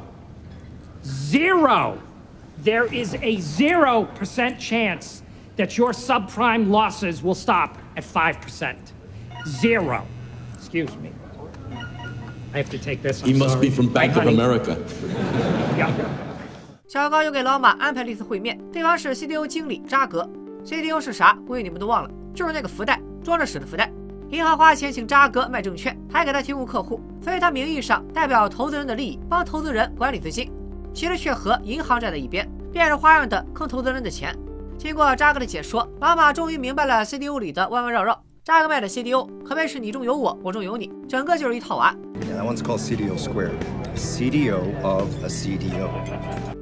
[1.03, 1.95] Zero.
[2.63, 5.21] There is a zero percent chance
[5.57, 8.75] that your subprime losses will stop at 5%.
[9.45, 10.01] Zero.
[10.57, 11.11] Excuse me.
[12.53, 13.21] I have to take this.
[13.21, 14.27] He must be from Bank of.
[14.27, 14.75] America.
[15.77, 15.89] Yeah.
[16.87, 20.27] 小高又给老马安排了一次会面，对方是 CDO 经理扎格。
[20.65, 21.37] CDO 是啥？
[21.45, 23.91] 估计你们都忘了，就是那个福袋，装着屎的福袋。
[24.29, 30.51] 银行花钱请扎格卖证券，还给他提供客户，所以他名义上代表投资人的利益，帮投资人管理资金，
[30.93, 34.35] 其实却和银行站在一边，变着花样的坑投资人的钱。
[34.77, 38.23] 经过扎格的解说，老马终于明白了 CDO 里的弯弯绕绕。
[38.43, 41.93] 扎克麦的 CDO 可谓是你中有我，我中有你，整个就是一套娃。
[42.21, 43.51] Yeah, that one's called CDO squared.
[43.95, 45.89] CDO of a CDO.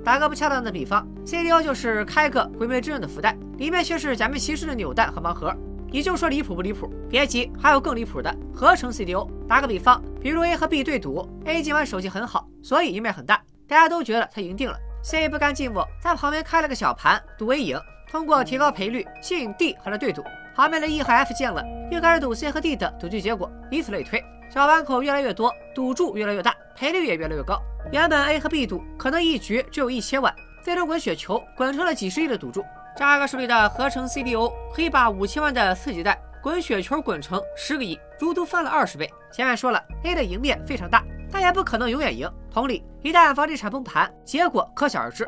[0.03, 5.53] 打个不恰当的比方，CDO 就是开个鬼灭之刃的福袋，里面却是假面骑士的扭蛋和盲盒。
[5.89, 6.89] 你就说离谱不离谱？
[7.09, 9.29] 别急，还有更离谱的合成 CDO。
[9.47, 14.75] 打个比方，比如 A 和 B 对赌，A 今晚手气很好，所以赢面很大，大家都觉得他赢定了。
[15.03, 17.79] C 不甘寂寞，在旁边开了个小盘赌 A 赢，
[18.11, 20.23] 通过提高赔率吸引 D 和他对赌。
[20.57, 24.19] 旁边的 E 和 F 见了，又开始赌 C 和 D 的赌局结果，以此类推。
[24.51, 27.61] 小盘口越来越多，赌注越来越大，赔率也越来越高。
[27.91, 32.65] 原本 A 和 B 赌可能一局只有一千万，最终滚雪球滚出了几十亿的赌注。
[32.95, 39.07] 扎克手里的合成 CDO 可以把五千万的次级贷滚雪球滚成十个亿，足足翻了二十倍。
[39.31, 42.27] 前面说了，A 的赢面非常大，但也不可能永远赢。
[42.51, 45.27] 同理，一旦房地产崩盘，结果可想而知。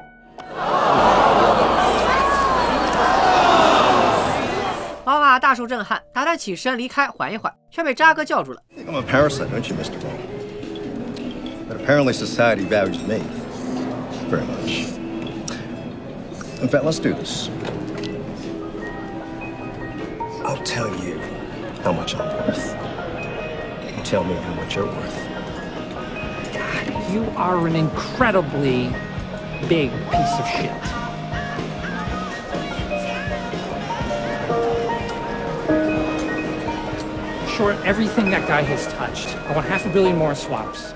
[5.10, 8.62] 老马大受震撼，打算起身离开缓一缓，却被扎哥叫住了。
[8.78, 9.98] I'm a parasite, don't you, Mr.
[10.04, 10.20] Wong?
[11.68, 13.20] But apparently society values me
[14.30, 14.86] very much.
[16.62, 17.50] In fact, let's do this.
[20.46, 21.20] I'll tell you
[21.84, 22.76] how much I'm worth.
[23.98, 25.18] You tell me how much you're worth.
[27.12, 28.94] You are an incredibly
[29.68, 30.70] big piece of shit.
[37.60, 39.36] For everything that guy has touched.
[39.50, 40.94] I want half a billion more swaps.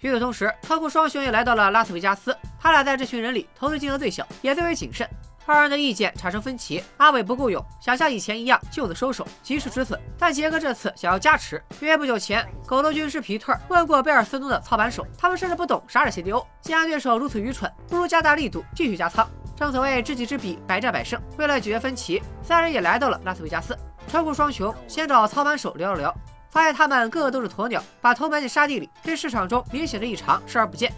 [0.00, 2.34] 与此同时，特库双雄也来到了拉斯维加斯。
[2.58, 5.06] 他俩在这群人里投资金额最小，也最为谨慎。
[5.44, 6.82] 二人的意见产生分歧。
[6.96, 10.00] 阿伟不够勇，想像以前一样就此收手，及时止损。
[10.16, 11.62] 但杰哥这次想要加持。
[11.80, 16.46] 因为不久前，狗头军师皮特问过贝尔斯东的操盘手，他们甚至不懂啥是 CDO。
[16.62, 19.28] 既然对手如此愚蠢，不如加大力度，继续加仓。
[19.56, 21.20] 正所谓知己知彼，百战百胜。
[21.36, 23.76] 为了解决分歧，三人也来到了拉斯维加斯。
[24.10, 26.14] 特库双雄先找操盘手聊了聊。
[26.50, 30.92] 发现他们个个都是鸵鸟，把头埋进沙地里，对市场中明显的异常视而不见。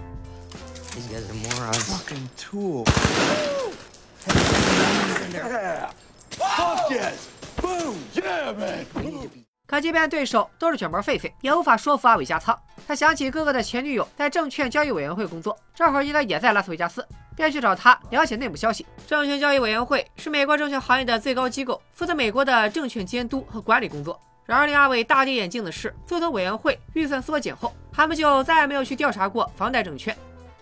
[9.72, 12.54] 可即便对手都是卷毛狒狒，也无法说服阿伟加仓。
[12.86, 17.02] 他想起哥哥的前女友在证券交易委员会工作，这会儿应该也在拉斯维加斯，
[17.34, 18.84] 便去找他了解内部消息。
[19.06, 24.20] 证券交易委员会是美国证券行业的最高机构，负责美国的证券监督和管理工作。
[24.44, 30.14] 然而令阿伟大跌眼镜的是，自从委员会预算缩减后，他们就再也没有去调查过房贷证券。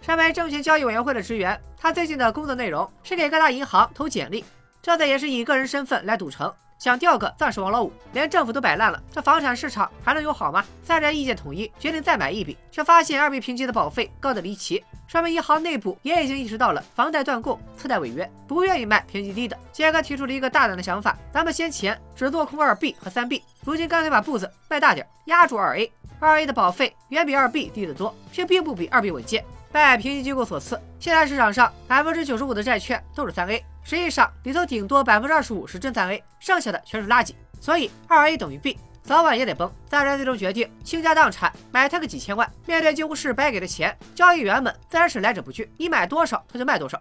[0.03, 4.45] 身为证券交易委员会的职员，他最近的工作内容是给各大银行投简历，
[4.81, 6.55] 这次也是以个人身份来赌城。
[6.81, 10.65] 想调个钻石王老五，连政府都摆烂了，这房产市场还能有好吗？
[10.83, 19.55] 三人意见统一，决定再买一笔，却发现二 B 评级的保费高得离奇，说明银行内部也已经意识到了房贷断供、次贷违约，不愿意卖评级低的。
[19.71, 25.93] 杰哥提出了一个大胆的想法：咱们先前只做空二 B 和三 B，如今干脆把步子迈大点，压住二 A。
[26.19, 29.45] 二 A 的保费远比二 B 低得多，却并不比二 B 稳健。
[29.73, 33.65] 拜评级机构所赐，现在市场上百分之九十五的债券都是三 A。
[33.85, 37.35] 实际上，里头顶多百分之二十五是真三 A，剩下的全是垃圾。
[37.61, 39.73] 所以二 A 等于 B，早晚也得崩。
[39.89, 42.51] 三人最终决定倾家荡产买他个几千万。
[42.67, 47.01] 面对几乎是白给的钱，交易员们自然是来者不拒，你买多少他就卖多少。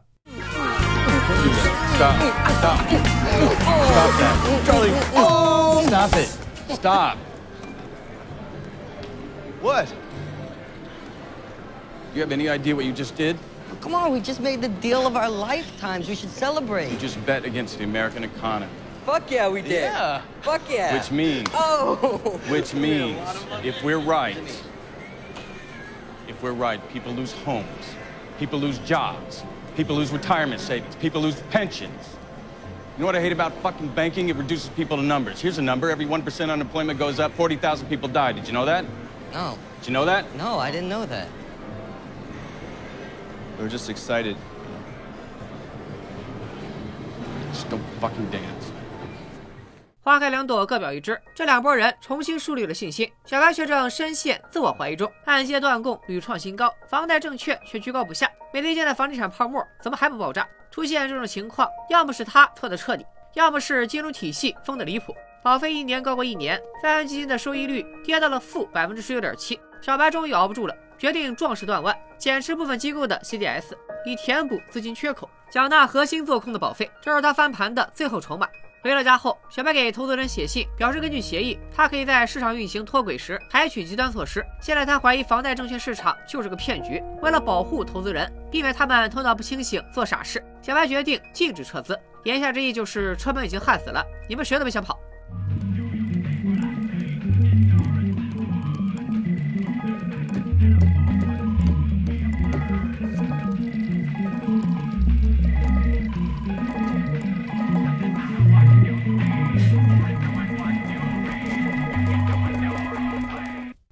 [1.95, 2.15] Stop.
[2.59, 2.77] Stop.
[3.89, 4.35] Stop that.
[4.65, 4.93] Charlie.
[5.87, 6.11] Stop.
[6.69, 7.17] Stop.
[9.61, 9.87] What?
[12.13, 13.37] You have any idea what you just did?
[13.81, 16.09] Come on, we just made the deal of our lifetimes.
[16.09, 16.91] We should celebrate.
[16.91, 18.71] You just bet against the American economy.
[19.05, 19.71] Fuck yeah, we did.
[19.71, 20.21] Yeah.
[20.41, 20.97] Fuck yeah.
[20.97, 21.47] Which means.
[21.53, 22.39] Oh.
[22.49, 23.19] Which means,
[23.63, 24.37] if we're right,
[26.27, 27.95] if we're right, people lose homes,
[28.39, 29.43] people lose jobs,
[29.75, 32.17] people lose retirement savings, people lose pensions.
[32.97, 34.29] You know what I hate about fucking banking?
[34.29, 35.39] It reduces people to numbers.
[35.39, 38.33] Here's a number: every one percent unemployment goes up, forty thousand people die.
[38.33, 38.83] Did you know that?
[39.31, 39.57] No.
[39.79, 40.35] Did you know that?
[40.35, 41.27] No, I didn't know that.
[43.59, 44.37] We're just excited.
[47.51, 48.71] stop fucking dance.
[50.01, 51.19] 花开两朵，各表一枝。
[51.35, 58.31] 这两拨人重新树立了信心，小白却正深陷自我怀疑中，按揭断供屡创新高，房贷证券却居高不下。
[58.53, 60.47] 美利坚的房地产泡沫怎么还不爆炸？
[60.71, 65.13] 出现这种情况，要么是他错得彻底，要么是金融体系疯得离谱。
[65.43, 69.59] 保费一年高过一年，三元基金的收益率跌到了负百分之十六点七。
[69.81, 73.71] 小白终于熬不住了，决定壮士断腕，减持部分机构的 CDS，
[74.05, 76.91] 以填补资金缺口，缴纳核心做空的保费。
[77.01, 78.45] 这是他翻盘的最后筹码。
[78.81, 84.45] 回了家后，小白给投资人写信，表示根据协议，他可以在市场运行脱轨时采取极端措施。
[84.61, 87.01] 现在他怀疑房贷证券市场就是个骗局。
[87.21, 91.97] 为了保护投资人，避免他们头脑不清醒做傻事，小白决定禁止撤资。
[92.23, 94.97] 言下之意就是车门已经焊死了，你们谁都别想跑。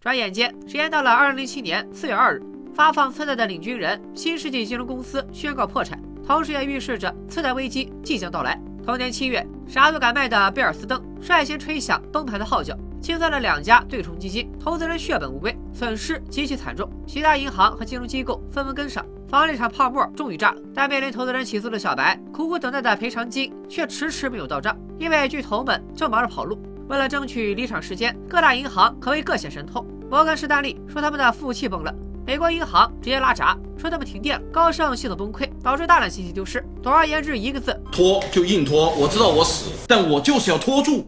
[0.08, 2.42] 转眼间，时间到了二零零七年四月二日，
[2.74, 8.58] 发放次贷的领军人新世纪金融公司宣告破产，同时也预示着次贷危机即将到来。
[8.86, 16.90] 同年七月，啥都敢卖的贝尔斯登率先吹响崩盘的号角，清算了两家对冲基金，投资人血本无归，损失极其惨重。
[17.06, 20.62] 其他银行和金融机构纷纷跟上，房地产泡沫终于炸了。
[20.74, 26.58] 但面临投资人起诉的小白，苦苦等待的赔偿金却迟迟没有到账，因为巨头们正忙着跑路。
[26.88, 29.86] 为了争取离场时间，各大银行可谓各显神通。
[30.10, 31.94] 摩根士丹利说他们的服务器崩了，
[32.26, 36.66] 美国银行直接拉闸，说他们停电了，高盛系统崩溃，导致大量信息丢失。
[36.82, 38.90] 总而言之，一个字：拖就硬拖。
[38.92, 41.06] 我知道我死，但我就是要拖住。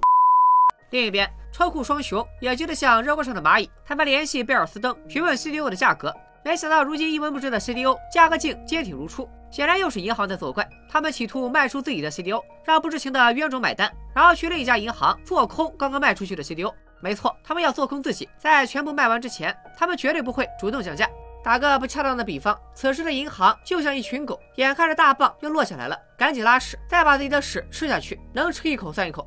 [0.89, 10.67] 另一边，车库双雄也急得像热锅上的蚂蚁，他们联系贝尔斯登询问 CDO 的价格，没想到如今一文不值的 CDO 价格竟坚挺如初，显然又是银行在作怪。
[10.91, 16.73] 他们企图卖出自己的 CDO，让不知情的冤种买单，然后去另一家银行做空刚刚卖出去的 CDO。
[17.01, 21.09] 没错，他们要做空自己，在全部卖完之前，他们绝对不会主动降价。
[21.41, 29.25] 打个不恰当的比方，此时的银行就像一群狗，眼看着大棒要落下来了，赶紧拉屎，再把自己的屎吃下去，能吃一口算一口。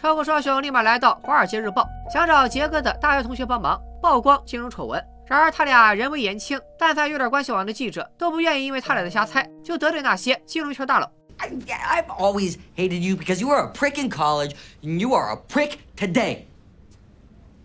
[0.00, 5.04] 车库双雄立马来到《华尔街日报》，想找杰哥的大学同学帮忙曝光金融丑闻。
[5.26, 11.10] 然而他俩人微言轻，但凡有点关系网的记者都不愿意因为他俩的瞎猜就得罪那些金融圈大佬。
[11.38, 16.46] I've always hated you because you were a prick in college you are a prick today.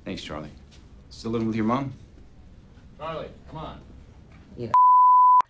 [0.05, 0.49] Thanks, Charlie.
[1.09, 1.91] Still living with your mom?
[2.99, 3.77] Charlie, come on.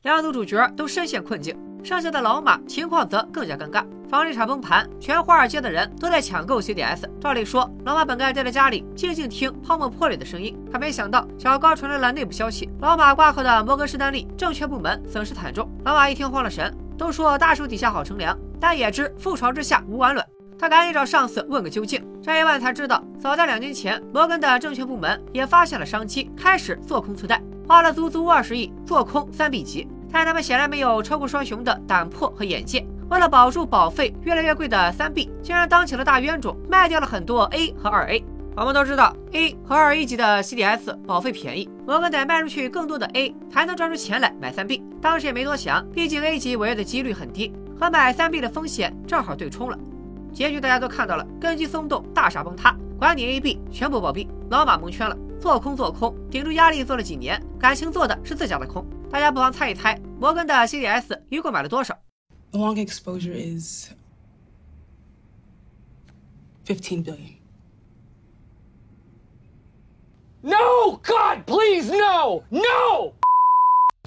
[0.04, 3.86] 两组主角都深陷困境，剩下的老马情况则更加尴尬。
[4.10, 7.10] 房地产崩盘，全华尔街的人都在抢购 CDS。
[7.22, 15.72] 照理说，老马本该待在家里静静听泡沫破裂的声音，可没想到小高传来了内部消息：老马挂靠的摩根士丹利证券部门损失惨重。
[15.86, 20.28] 老马一听慌了神，都说大树底下好乘凉，但也知覆巢之下无完卵。
[20.64, 22.02] 他赶紧找上司问个究竟。
[22.22, 29.86] 这一问才知道，早在两年前，摩根的证券部门也发现了商机，开始做空次贷，花了足足二十亿做空三 B 级。
[30.10, 32.88] 但他们显然没有超过双雄的胆魄和眼界。
[33.10, 38.24] 为了保住保费越来越贵的三 B，竟然当起了大冤种，卖掉了很多 A 和二 A。
[38.56, 44.82] 我们都知道，A 和二 A 级的 CDS 保费便宜，摩根得卖出去更多的 A，才能赚出钱来买三 B。
[45.02, 49.78] 当时也没多想，毕竟 A 级违约的几率很低，和买三 B 的风险正好对冲了。
[50.34, 58.84] 结局大家都看到了，根基松动，大厦崩塌，管理 A、B 全部暴毙，老马蒙圈了，做空做空，顶住压力做了几年，感情做的是自家的空。
[59.12, 61.96] 大家不妨猜一猜，摩根的 CDS 一共买了多少
[62.52, 63.92] ？The long exposure is
[66.66, 67.36] fifteen billion.
[70.42, 73.14] No, God, please, no, no.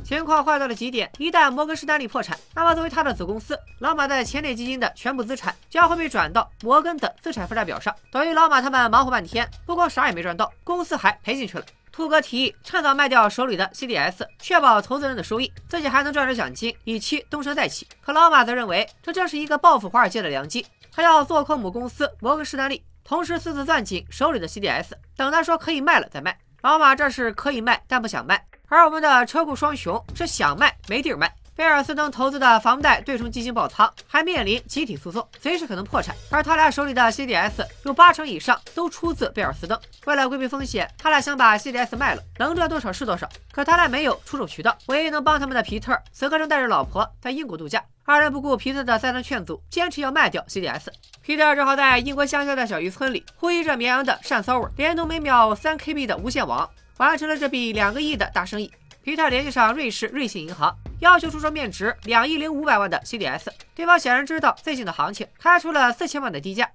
[0.07, 11.65] 情况坏到了极点，一旦摩根士丹利破产，那么作为他的子公司，老马在前列基金的全部资产将会被转到摩根的资产负债表上，等于老马他们忙活半天，不光啥也没赚到，公司还赔进去了。
[11.91, 17.89] 兔哥提议趁早卖掉手里的 CDS，确保投资人的收益，自己还能赚点奖金，以期东山再起。
[18.01, 22.81] 可老马则认为这正是一个报复华尔街的良机，他要做空母公司摩根士丹利。
[23.03, 26.39] 同时私自攥紧手里的 CDS，等他说可以卖了再卖。
[26.63, 28.37] 老马这是可以卖，但不想卖；
[28.69, 31.33] 而我们的车库双雄是想卖，没地儿卖。
[31.55, 36.15] 贝尔斯登投资的房贷对冲基金爆仓，还面临集体诉讼，随时可能破产。
[36.31, 39.81] 而他俩手里的 CDS 有八成以上都出自贝尔斯登。
[40.05, 43.27] 为了规避风险，他俩想把 CDS 卖了，能赚多少是多少。
[43.53, 47.83] 可他俩没有出手渠道，唯一能帮他们的皮特此刻正带着老婆在英国度假。
[48.05, 50.89] 二人不顾皮特的再三劝阻，坚持要卖掉 CDS。
[51.23, 58.71] 皮特只好在英国乡下的小渔村里，呼吸着绵羊的膻骚味，连同每秒三 KB 的无线网，完成了这笔两个亿的大生意。
[59.03, 63.47] 皮特联系上瑞士瑞信银行，要求出售面值两亿零五百万的 CDS。
[63.75, 66.69] 对方显然知道最近的行情，开出了四千万的低价。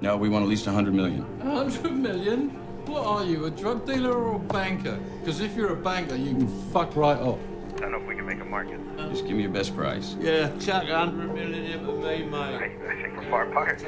[0.00, 1.24] No, we want at least a hundred million.
[1.42, 2.50] A hundred million?
[2.86, 4.98] What are you, a drug dealer or a banker?
[5.24, 7.38] Because if you're a banker, you can fuck right off.
[7.76, 8.78] I don't know if we can make a market.
[9.10, 10.16] Just give me your best price.
[10.20, 12.34] Yeah, chuck a hundred million in with me, mate.
[12.34, 13.84] I, I think we're far apart.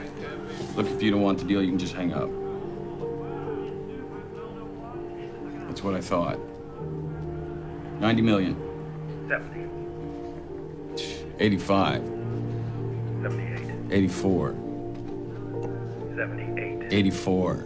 [0.77, 2.31] Look, if you don't want the deal, you can just hang up.
[5.75, 6.39] That's what I thought.
[8.01, 8.55] 90 million.
[9.29, 9.67] 70.
[11.37, 12.01] 85.
[13.21, 14.09] 78.
[14.09, 14.55] 84.
[16.17, 16.89] 78.
[17.11, 17.57] 84.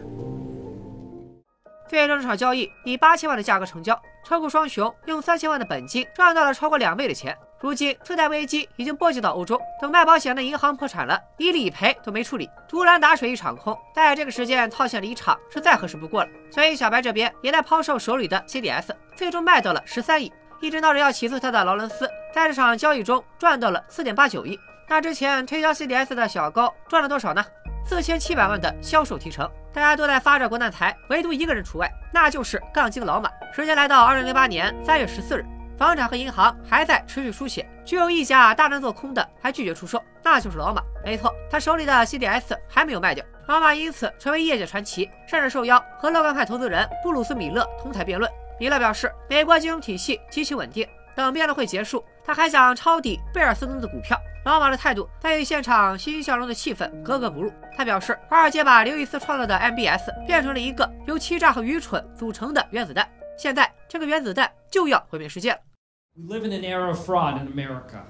[1.86, 7.36] 最终这场交易以八千万的价格成交，车库双雄用三千万的本金赚到了超过两倍的钱。
[7.60, 16.30] 如今次贷危机已经波及到欧洲，等卖保险的银行破产了，一理赔都没处理，突然打水一场空，在这个时间套现离场是再合适不过了。
[16.52, 20.32] 所以小白这边也在抛售手里的 CDS，最终卖到了十三亿。
[20.60, 24.58] 一直闹着要起诉他的劳伦斯，在这场交易中赚到了四点八九亿。
[24.88, 27.44] 那之前推销 CDS 的小高赚了多少呢？
[27.84, 29.48] 四千七百万的销售提成。
[29.72, 33.30] 大家都在发着国难财，唯独一个人除外，那就是杠精老马。
[33.52, 35.44] 时间来到二零零八年三月十四日。
[35.78, 40.82] 房产和银行还在持续输血，只有一家大难做空的还拒绝出售，那就是老马。
[41.04, 43.24] 没错，他手里的 CDS 还没有卖掉。
[43.46, 48.30] 老马因此成为业界传奇，甚至受邀和乐观派投资人布鲁斯·米勒同台辩论。
[48.58, 50.86] 米勒表示，美国金融体系极其稳定。
[51.14, 54.16] 等辩论会结束，他还想抄底贝尔斯登的股票。
[54.44, 57.52] 老马的态度在与现场欣欣向荣的气氛格格不入。
[57.76, 65.58] 他表示，华尔街把刘易斯创造的 MBS 变成了一个由欺诈和愚蠢组成的原子弹，现在这个原子弹就要毁灭世界了。
[66.18, 68.04] We live in an era of fraud in America,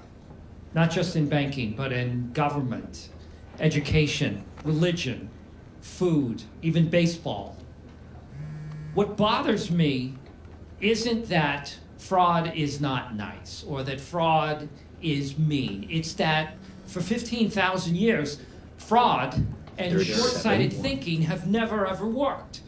[0.73, 3.09] not just in banking, but in government,
[3.59, 5.29] education, religion,
[5.81, 7.55] food, even baseball.
[8.95, 10.15] What bothers me
[10.81, 14.67] isn't that fraud is not nice or that fraud
[15.03, 15.85] is mean.
[15.87, 16.55] It's that
[16.87, 18.39] for 15,000 years,
[18.77, 19.45] fraud
[19.77, 22.61] and short sighted thinking have never ever worked.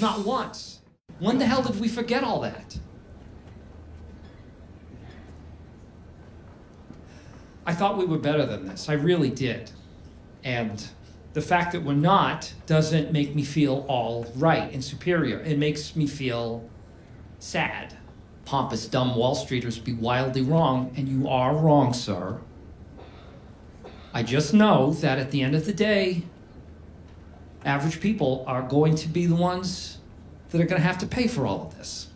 [0.00, 0.78] Not once.
[1.18, 2.78] When the hell did we forget all that?
[7.68, 8.88] I thought we were better than this.
[8.88, 9.70] I really did.
[10.42, 10.82] And
[11.34, 15.40] the fact that we're not doesn't make me feel all right and superior.
[15.40, 16.66] It makes me feel
[17.40, 17.94] sad.
[18.46, 22.40] Pompous, dumb Wall Streeters be wildly wrong, and you are wrong, sir.
[24.14, 26.22] I just know that at the end of the day,
[27.66, 29.98] average people are going to be the ones
[30.48, 32.08] that are going to have to pay for all of this.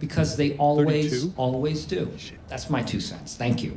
[0.00, 1.34] Because they always, 32?
[1.36, 2.10] always do.
[2.48, 3.36] That's my two cents.
[3.36, 3.76] Thank you.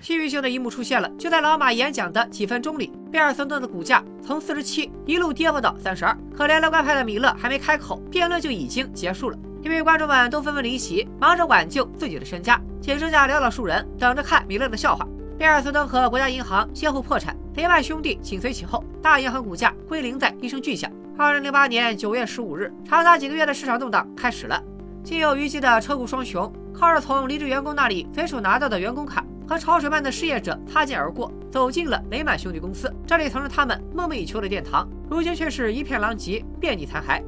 [0.00, 6.16] 戏剧性的一幕出现了，就在老马演讲的几分钟里，贝尔森顿的股价从四十七一路跌落到三十二。
[6.34, 15.06] 可怜乐观派的米勒还没开口，辩论就已经结束了，因为观众们都纷纷离席，忙着挽救自己的身家，仅剩下寥寥数人等着看米勒的笑话。
[15.38, 20.90] 贝尔斯登和国家银行先后破产，雷曼兄弟紧随其后，大银行股价归零在一声巨响。
[21.18, 24.62] 二零零八年九月十五日，长达几个月的市场动荡开始了。
[25.04, 29.22] 心有余悸的车库双雄，靠着从离职员工那里随手拿到的员工卡。
[29.50, 37.20] 和潮水般的失业者擦肩而过，走进了雷曼兄弟公司，这里曾是他们梦寐以求的殿堂，如今却是一片狼藉，遍地残骸。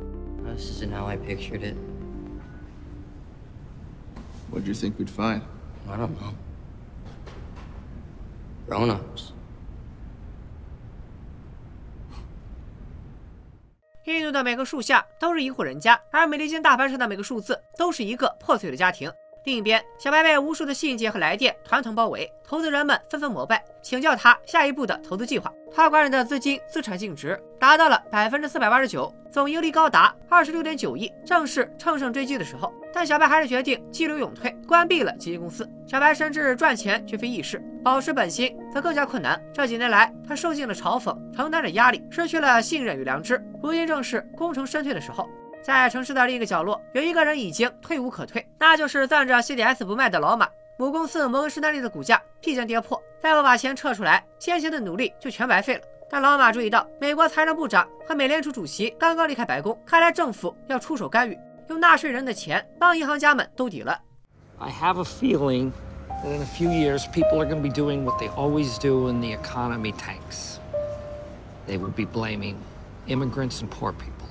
[0.45, 1.75] This isn't how I pictured it.
[4.53, 5.41] What'd you think we'd find?
[5.91, 6.35] I don't know.
[8.69, 9.31] Grown-ups.
[14.05, 19.11] 印度的每个树下都是一户人家，而美利坚大盘上的每个数字都是一个破碎的家庭。
[19.45, 25.53] 另一边，小白被无数的信件和来电团团包围，投资人们纷纷膜拜，请教他下一步的投资计划。
[25.75, 32.73] 他管理的资金资产净值达到了百分之四百八十九，总盈利高达二十六点九亿，正是乘胜追击的时候。
[32.95, 35.69] 但小白还是决定激流勇退，关闭了基金公司。
[35.89, 39.43] 小白深知赚钱绝非易事，保持本心则更加困难。
[39.53, 43.43] 这几年来，他受尽了嘲讽，承担着压力，失去了信任与良知。
[43.63, 45.29] 如今正是功成身退的时候。
[45.63, 50.49] 在城市的另一个角落，有一个人已经退无可退，那就是攥着 CDS 不卖的老马。
[50.77, 55.83] 母公司摩根士丹利的股价必将跌破，再不把钱撤出来，先前的努力就全白费了。
[56.11, 61.39] 但老马注意到，美国财政部长和美联储主席刚刚离开白宫，看来政府要出手干预，
[61.69, 64.01] 用纳税人的钱帮银行家们兜底了。
[64.59, 65.71] I have a feeling
[66.25, 69.07] that in a few years, people are going to be doing what they always do
[69.07, 70.59] when the economy tanks.
[71.69, 72.57] They will be blaming
[73.07, 74.22] immigrants and poor people.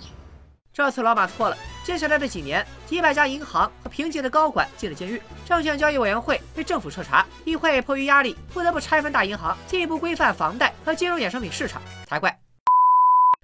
[0.84, 1.56] 这次老马错了。
[1.84, 12.36] 接下来的几年，几百家银行和评级的高管进了监狱，证券交易委员会被政府彻查，议会迫于压力不得不拆分大银行，进一步规范房贷和金融衍生品市场，才怪。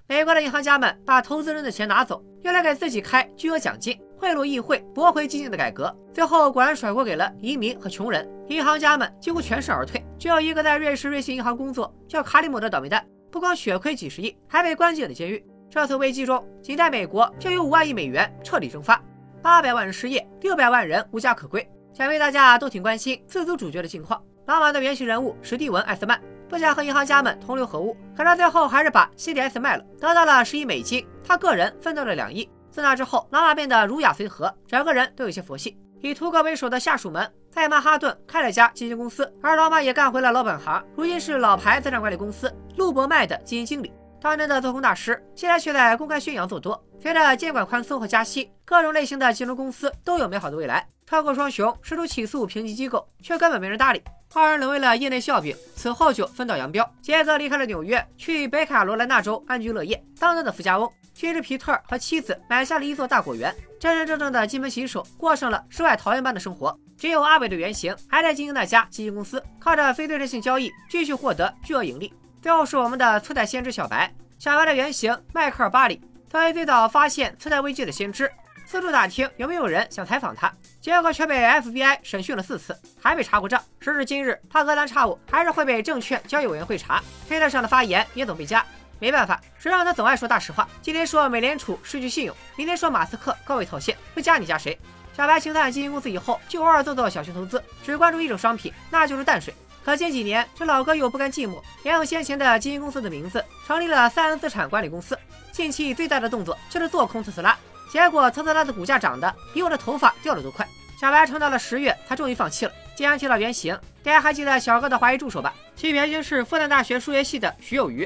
[0.08, 8.28] 美国的银行家们把投资人的钱拿走，用来给自己开巨额奖金，贿赂议会，驳回激进的改革，最后果然甩锅给了移民和穷人。
[8.50, 15.46] 银行家们几乎全身而退，只有一个在瑞士瑞信银行工作叫卡里姆的倒霉蛋，不光血亏几十亿，还被关进了监狱。
[15.70, 19.02] 这次危机中，仅在美国就有五万亿美元彻底蒸发，
[19.42, 21.68] 八百万人失业，六百万人无家可归。
[21.94, 24.22] 想必大家都挺关心四组主角的近况。
[24.46, 32.50] 老马的原型人物史蒂文·艾斯曼不想和银行家们同流合污，可他最后还是把 CDS 卖了，得到了十亿美金，他个人分到了两亿。
[32.72, 35.78] 自那之后，老马变得儒雅随和，整个人都有些佛系。
[36.00, 43.92] 以图格为首的下属们在曼哈顿开了家基金公司，而老马也干回了老本行，如今是老牌资产管理公司路博迈的基金经理。
[44.22, 46.84] 当年的做空大师，现在却在公开宣扬做多。
[47.02, 50.88] 随着监管宽松和加息，各种类型的金融公司都有美好的未来。
[51.06, 54.04] 超购双雄试图起诉评级机构，却根本没人搭理。
[54.34, 56.88] 二人沦为了业内笑柄，此后就分道扬镳。
[57.02, 60.92] 杰则离开了纽约，去北卡罗来纳州安居乐业，当当的富家翁。
[61.14, 66.78] 其实皮特和妻子买下了一座大果园，真真正正的金盆洗手，过上了世外桃源般的生活。
[66.98, 72.14] 只有阿伟的原型还在经营那家基金公司，靠着非对称性交易继续获得巨额盈利。
[72.42, 78.32] 最后是我们的初代先知小白，小白的原型迈克尔·巴里，作为最早发现次贷危机的先知，
[78.66, 83.62] 四处打听有没有人想采访他，结果却被 FBI 审讯了四次，还被查过账。
[83.80, 88.66] 时至今日，他隔三差五还是会被证券交易委员会查，推特上的发言也总被加。
[89.00, 90.68] 没办法，谁让他总爱说大实话？
[90.82, 94.78] 今天说美联储失去信用，明天说马斯克高位套现，不加你加谁？
[95.16, 99.54] 小白清算基金公司以后，就偶尔做做小型投资，只关注一种商品，那就是淡水。
[99.88, 105.18] 可近几年，这老哥又不甘寂寞，沿用先前的基金公司的名字，成立了三 N 资产管理公司。
[105.54, 107.58] 近期最大的动作就是做空特斯拉，
[107.90, 110.68] 结果特斯拉的股价涨得比我的头发掉的都快。
[111.00, 112.72] 小白撑到了十月，他终于放弃了。
[112.98, 115.54] 既然提到原型，大家还记得小哥的华裔助手吧？
[115.78, 118.06] 其原型是复旦大学数学系的徐有余。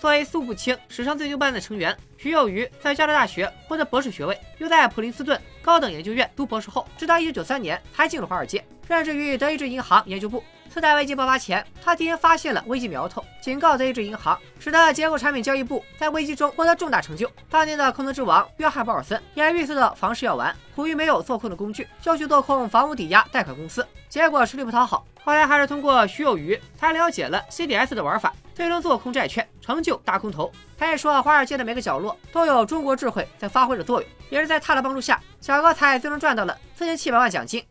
[0.00, 10.42] 作为苏步青史上最牛班的成员，徐有余在加州大学获得博士学位，又在普林斯顿高等研究院读博士后，直到1993年才进入华尔街，任职于德意志银行研究部。
[10.72, 17.30] 次贷危机爆发前，他提前发现了危机苗头，警告德意志银行，使得结构产品交易部在危机中获得重大成就。
[17.50, 25.06] 当年的空头之王约翰鲍尔森也预测到房市要完，苦于没有做空的工具，就去做空房屋抵押贷款公司，结果吃力不讨好。
[25.22, 30.50] 后来还是通过徐有余才了解了 CDS 的玩法，最终做空债券，成就大空头。
[30.78, 34.10] 可以说，华尔街的每个角落都有中国智慧在发挥着作用。
[34.30, 37.62] 也是在他的帮助下，小高才最终赚到了四千七百万奖金。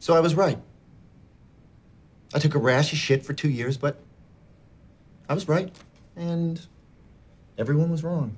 [0.00, 0.58] So I was right.
[2.33, 3.97] I took a rash of shit for two years, but
[5.27, 5.71] I was right.
[6.15, 6.59] And
[7.57, 8.35] everyone was wrong.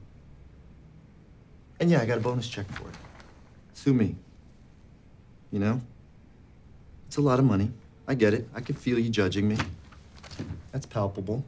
[1.80, 2.95] And yeah, I got a bonus check for it.
[3.74, 4.16] Sue me.
[5.51, 5.82] You know?
[7.07, 7.72] It's a lot of money.
[8.07, 8.47] I get it.
[8.53, 9.57] I can feel you judging me.
[10.72, 11.43] That's palpable.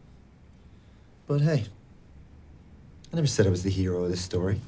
[1.27, 1.65] But hey,
[3.11, 4.59] I never said I was the hero of this story.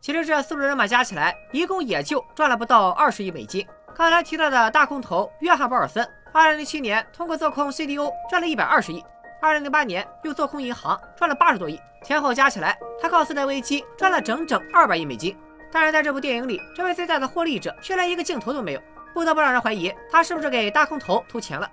[0.00, 3.66] 其实这四路人马加起来，一共也就赚了不到二十亿美金。
[3.94, 9.01] 刚才提到的大空头约翰·鲍尔森， 二零零七年通过做空 CDO 赚了一百二十亿，
[9.41, 15.33] 二零零八年又做空银行赚了八十多亿，前后加起来，他靠次贷危机赚了整整二百亿美金。
[15.71, 18.81] 但是在这部电影里，这位最大的获利者却连一个镜头都没有，
[19.13, 21.71] 不得不让人怀疑他是不是给大空头投钱了。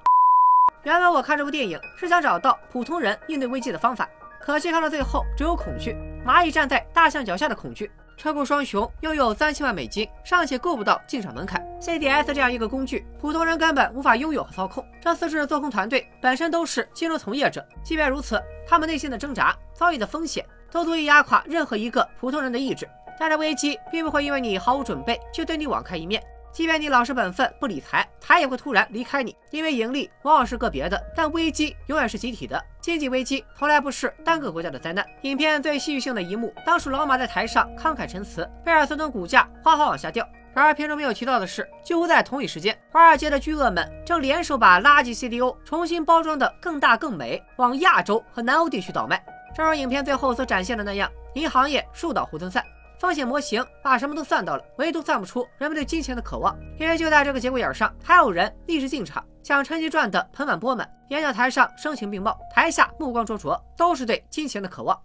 [0.84, 4.08] 原本我看这部电影是想找到普通人应对危机的方法，
[4.40, 7.90] 可惜看到最后只有恐惧，蚂蚁站在大象脚下的恐惧。
[8.16, 11.60] 车库双雄拥有三千万美金，尚且够不到进场门槛。
[11.80, 14.84] CDS 这样一个工具，普通人根本无法拥有和操控。
[15.00, 22.88] 这四支做空团队本身都是金融从业者，即便如此，他们内心的挣扎、遭遇的风险，都足以压垮任何一个普通人的意志。
[23.18, 26.22] 但这危机并不会因为你毫无准备就对你网开一面。
[26.52, 29.34] 即便你老实本分不理财，财也会突然离开你。
[29.50, 32.62] 因为盈利往往是个别的，但危机永远是集体的。
[32.80, 35.04] 经济危机从来不是单个国家的灾难。
[35.22, 40.28] 影片最戏剧性的一幕，当属老马在台上慷慨陈词，贝尔斯顿股价哗哗往下掉。
[40.54, 49.24] 然而片中没有提到的是，几乎在同一时间，华尔街的巨鳄们正联手把垃圾 CDO 重新包装的更大更美，往亚洲和南欧地区倒卖。
[49.54, 52.62] 正如影片最后所展现的那样，银行业树倒猢狲散。
[53.02, 56.56] 风险模型把什么都算到了，唯独算不出人们对金钱的渴望。
[56.78, 60.88] 因为就在这个节骨眼上，还有人立志进场，想趁机赚得盆满钵满。
[61.08, 64.96] 演讲台上声情并茂，台下目光灼灼，都是对金钱的渴望。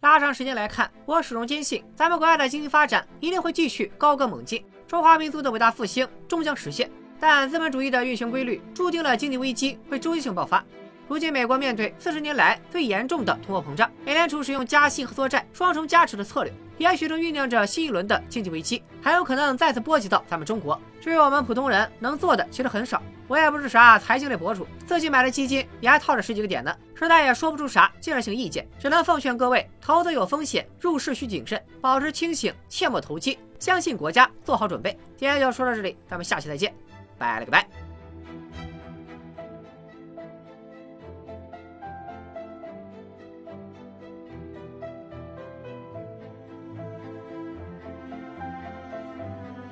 [0.00, 6.88] 拉长时间来看，我始终坚信，咱们国家的经济发展一定会继续高歌猛进，中华民族的伟大复兴终将实现。
[7.18, 10.64] 但资本主义的运行规律注定了经济危机会周期性爆发。
[11.10, 16.52] 如今，美国面对四十年来最严重的通货膨胀，美联储使用加息和缩债双重加持的策略。
[16.78, 20.80] 也许正酝酿着新一轮的经济危机，还有可能再次波及到咱们中国。
[21.00, 23.02] 至于我们普通人能做的，其实很少。
[23.26, 34.96] 我也不是啥财经类博主，自己买的基金也还套着十几个点呢，实在也说不出啥建设性意见，只能奉劝各位：投资有风险，入市需谨慎，保持清醒，切莫投机，相信国家，做好准备。
[35.16, 36.72] 今天就说到这里，咱们下期再见，
[37.18, 37.79] 拜了个拜。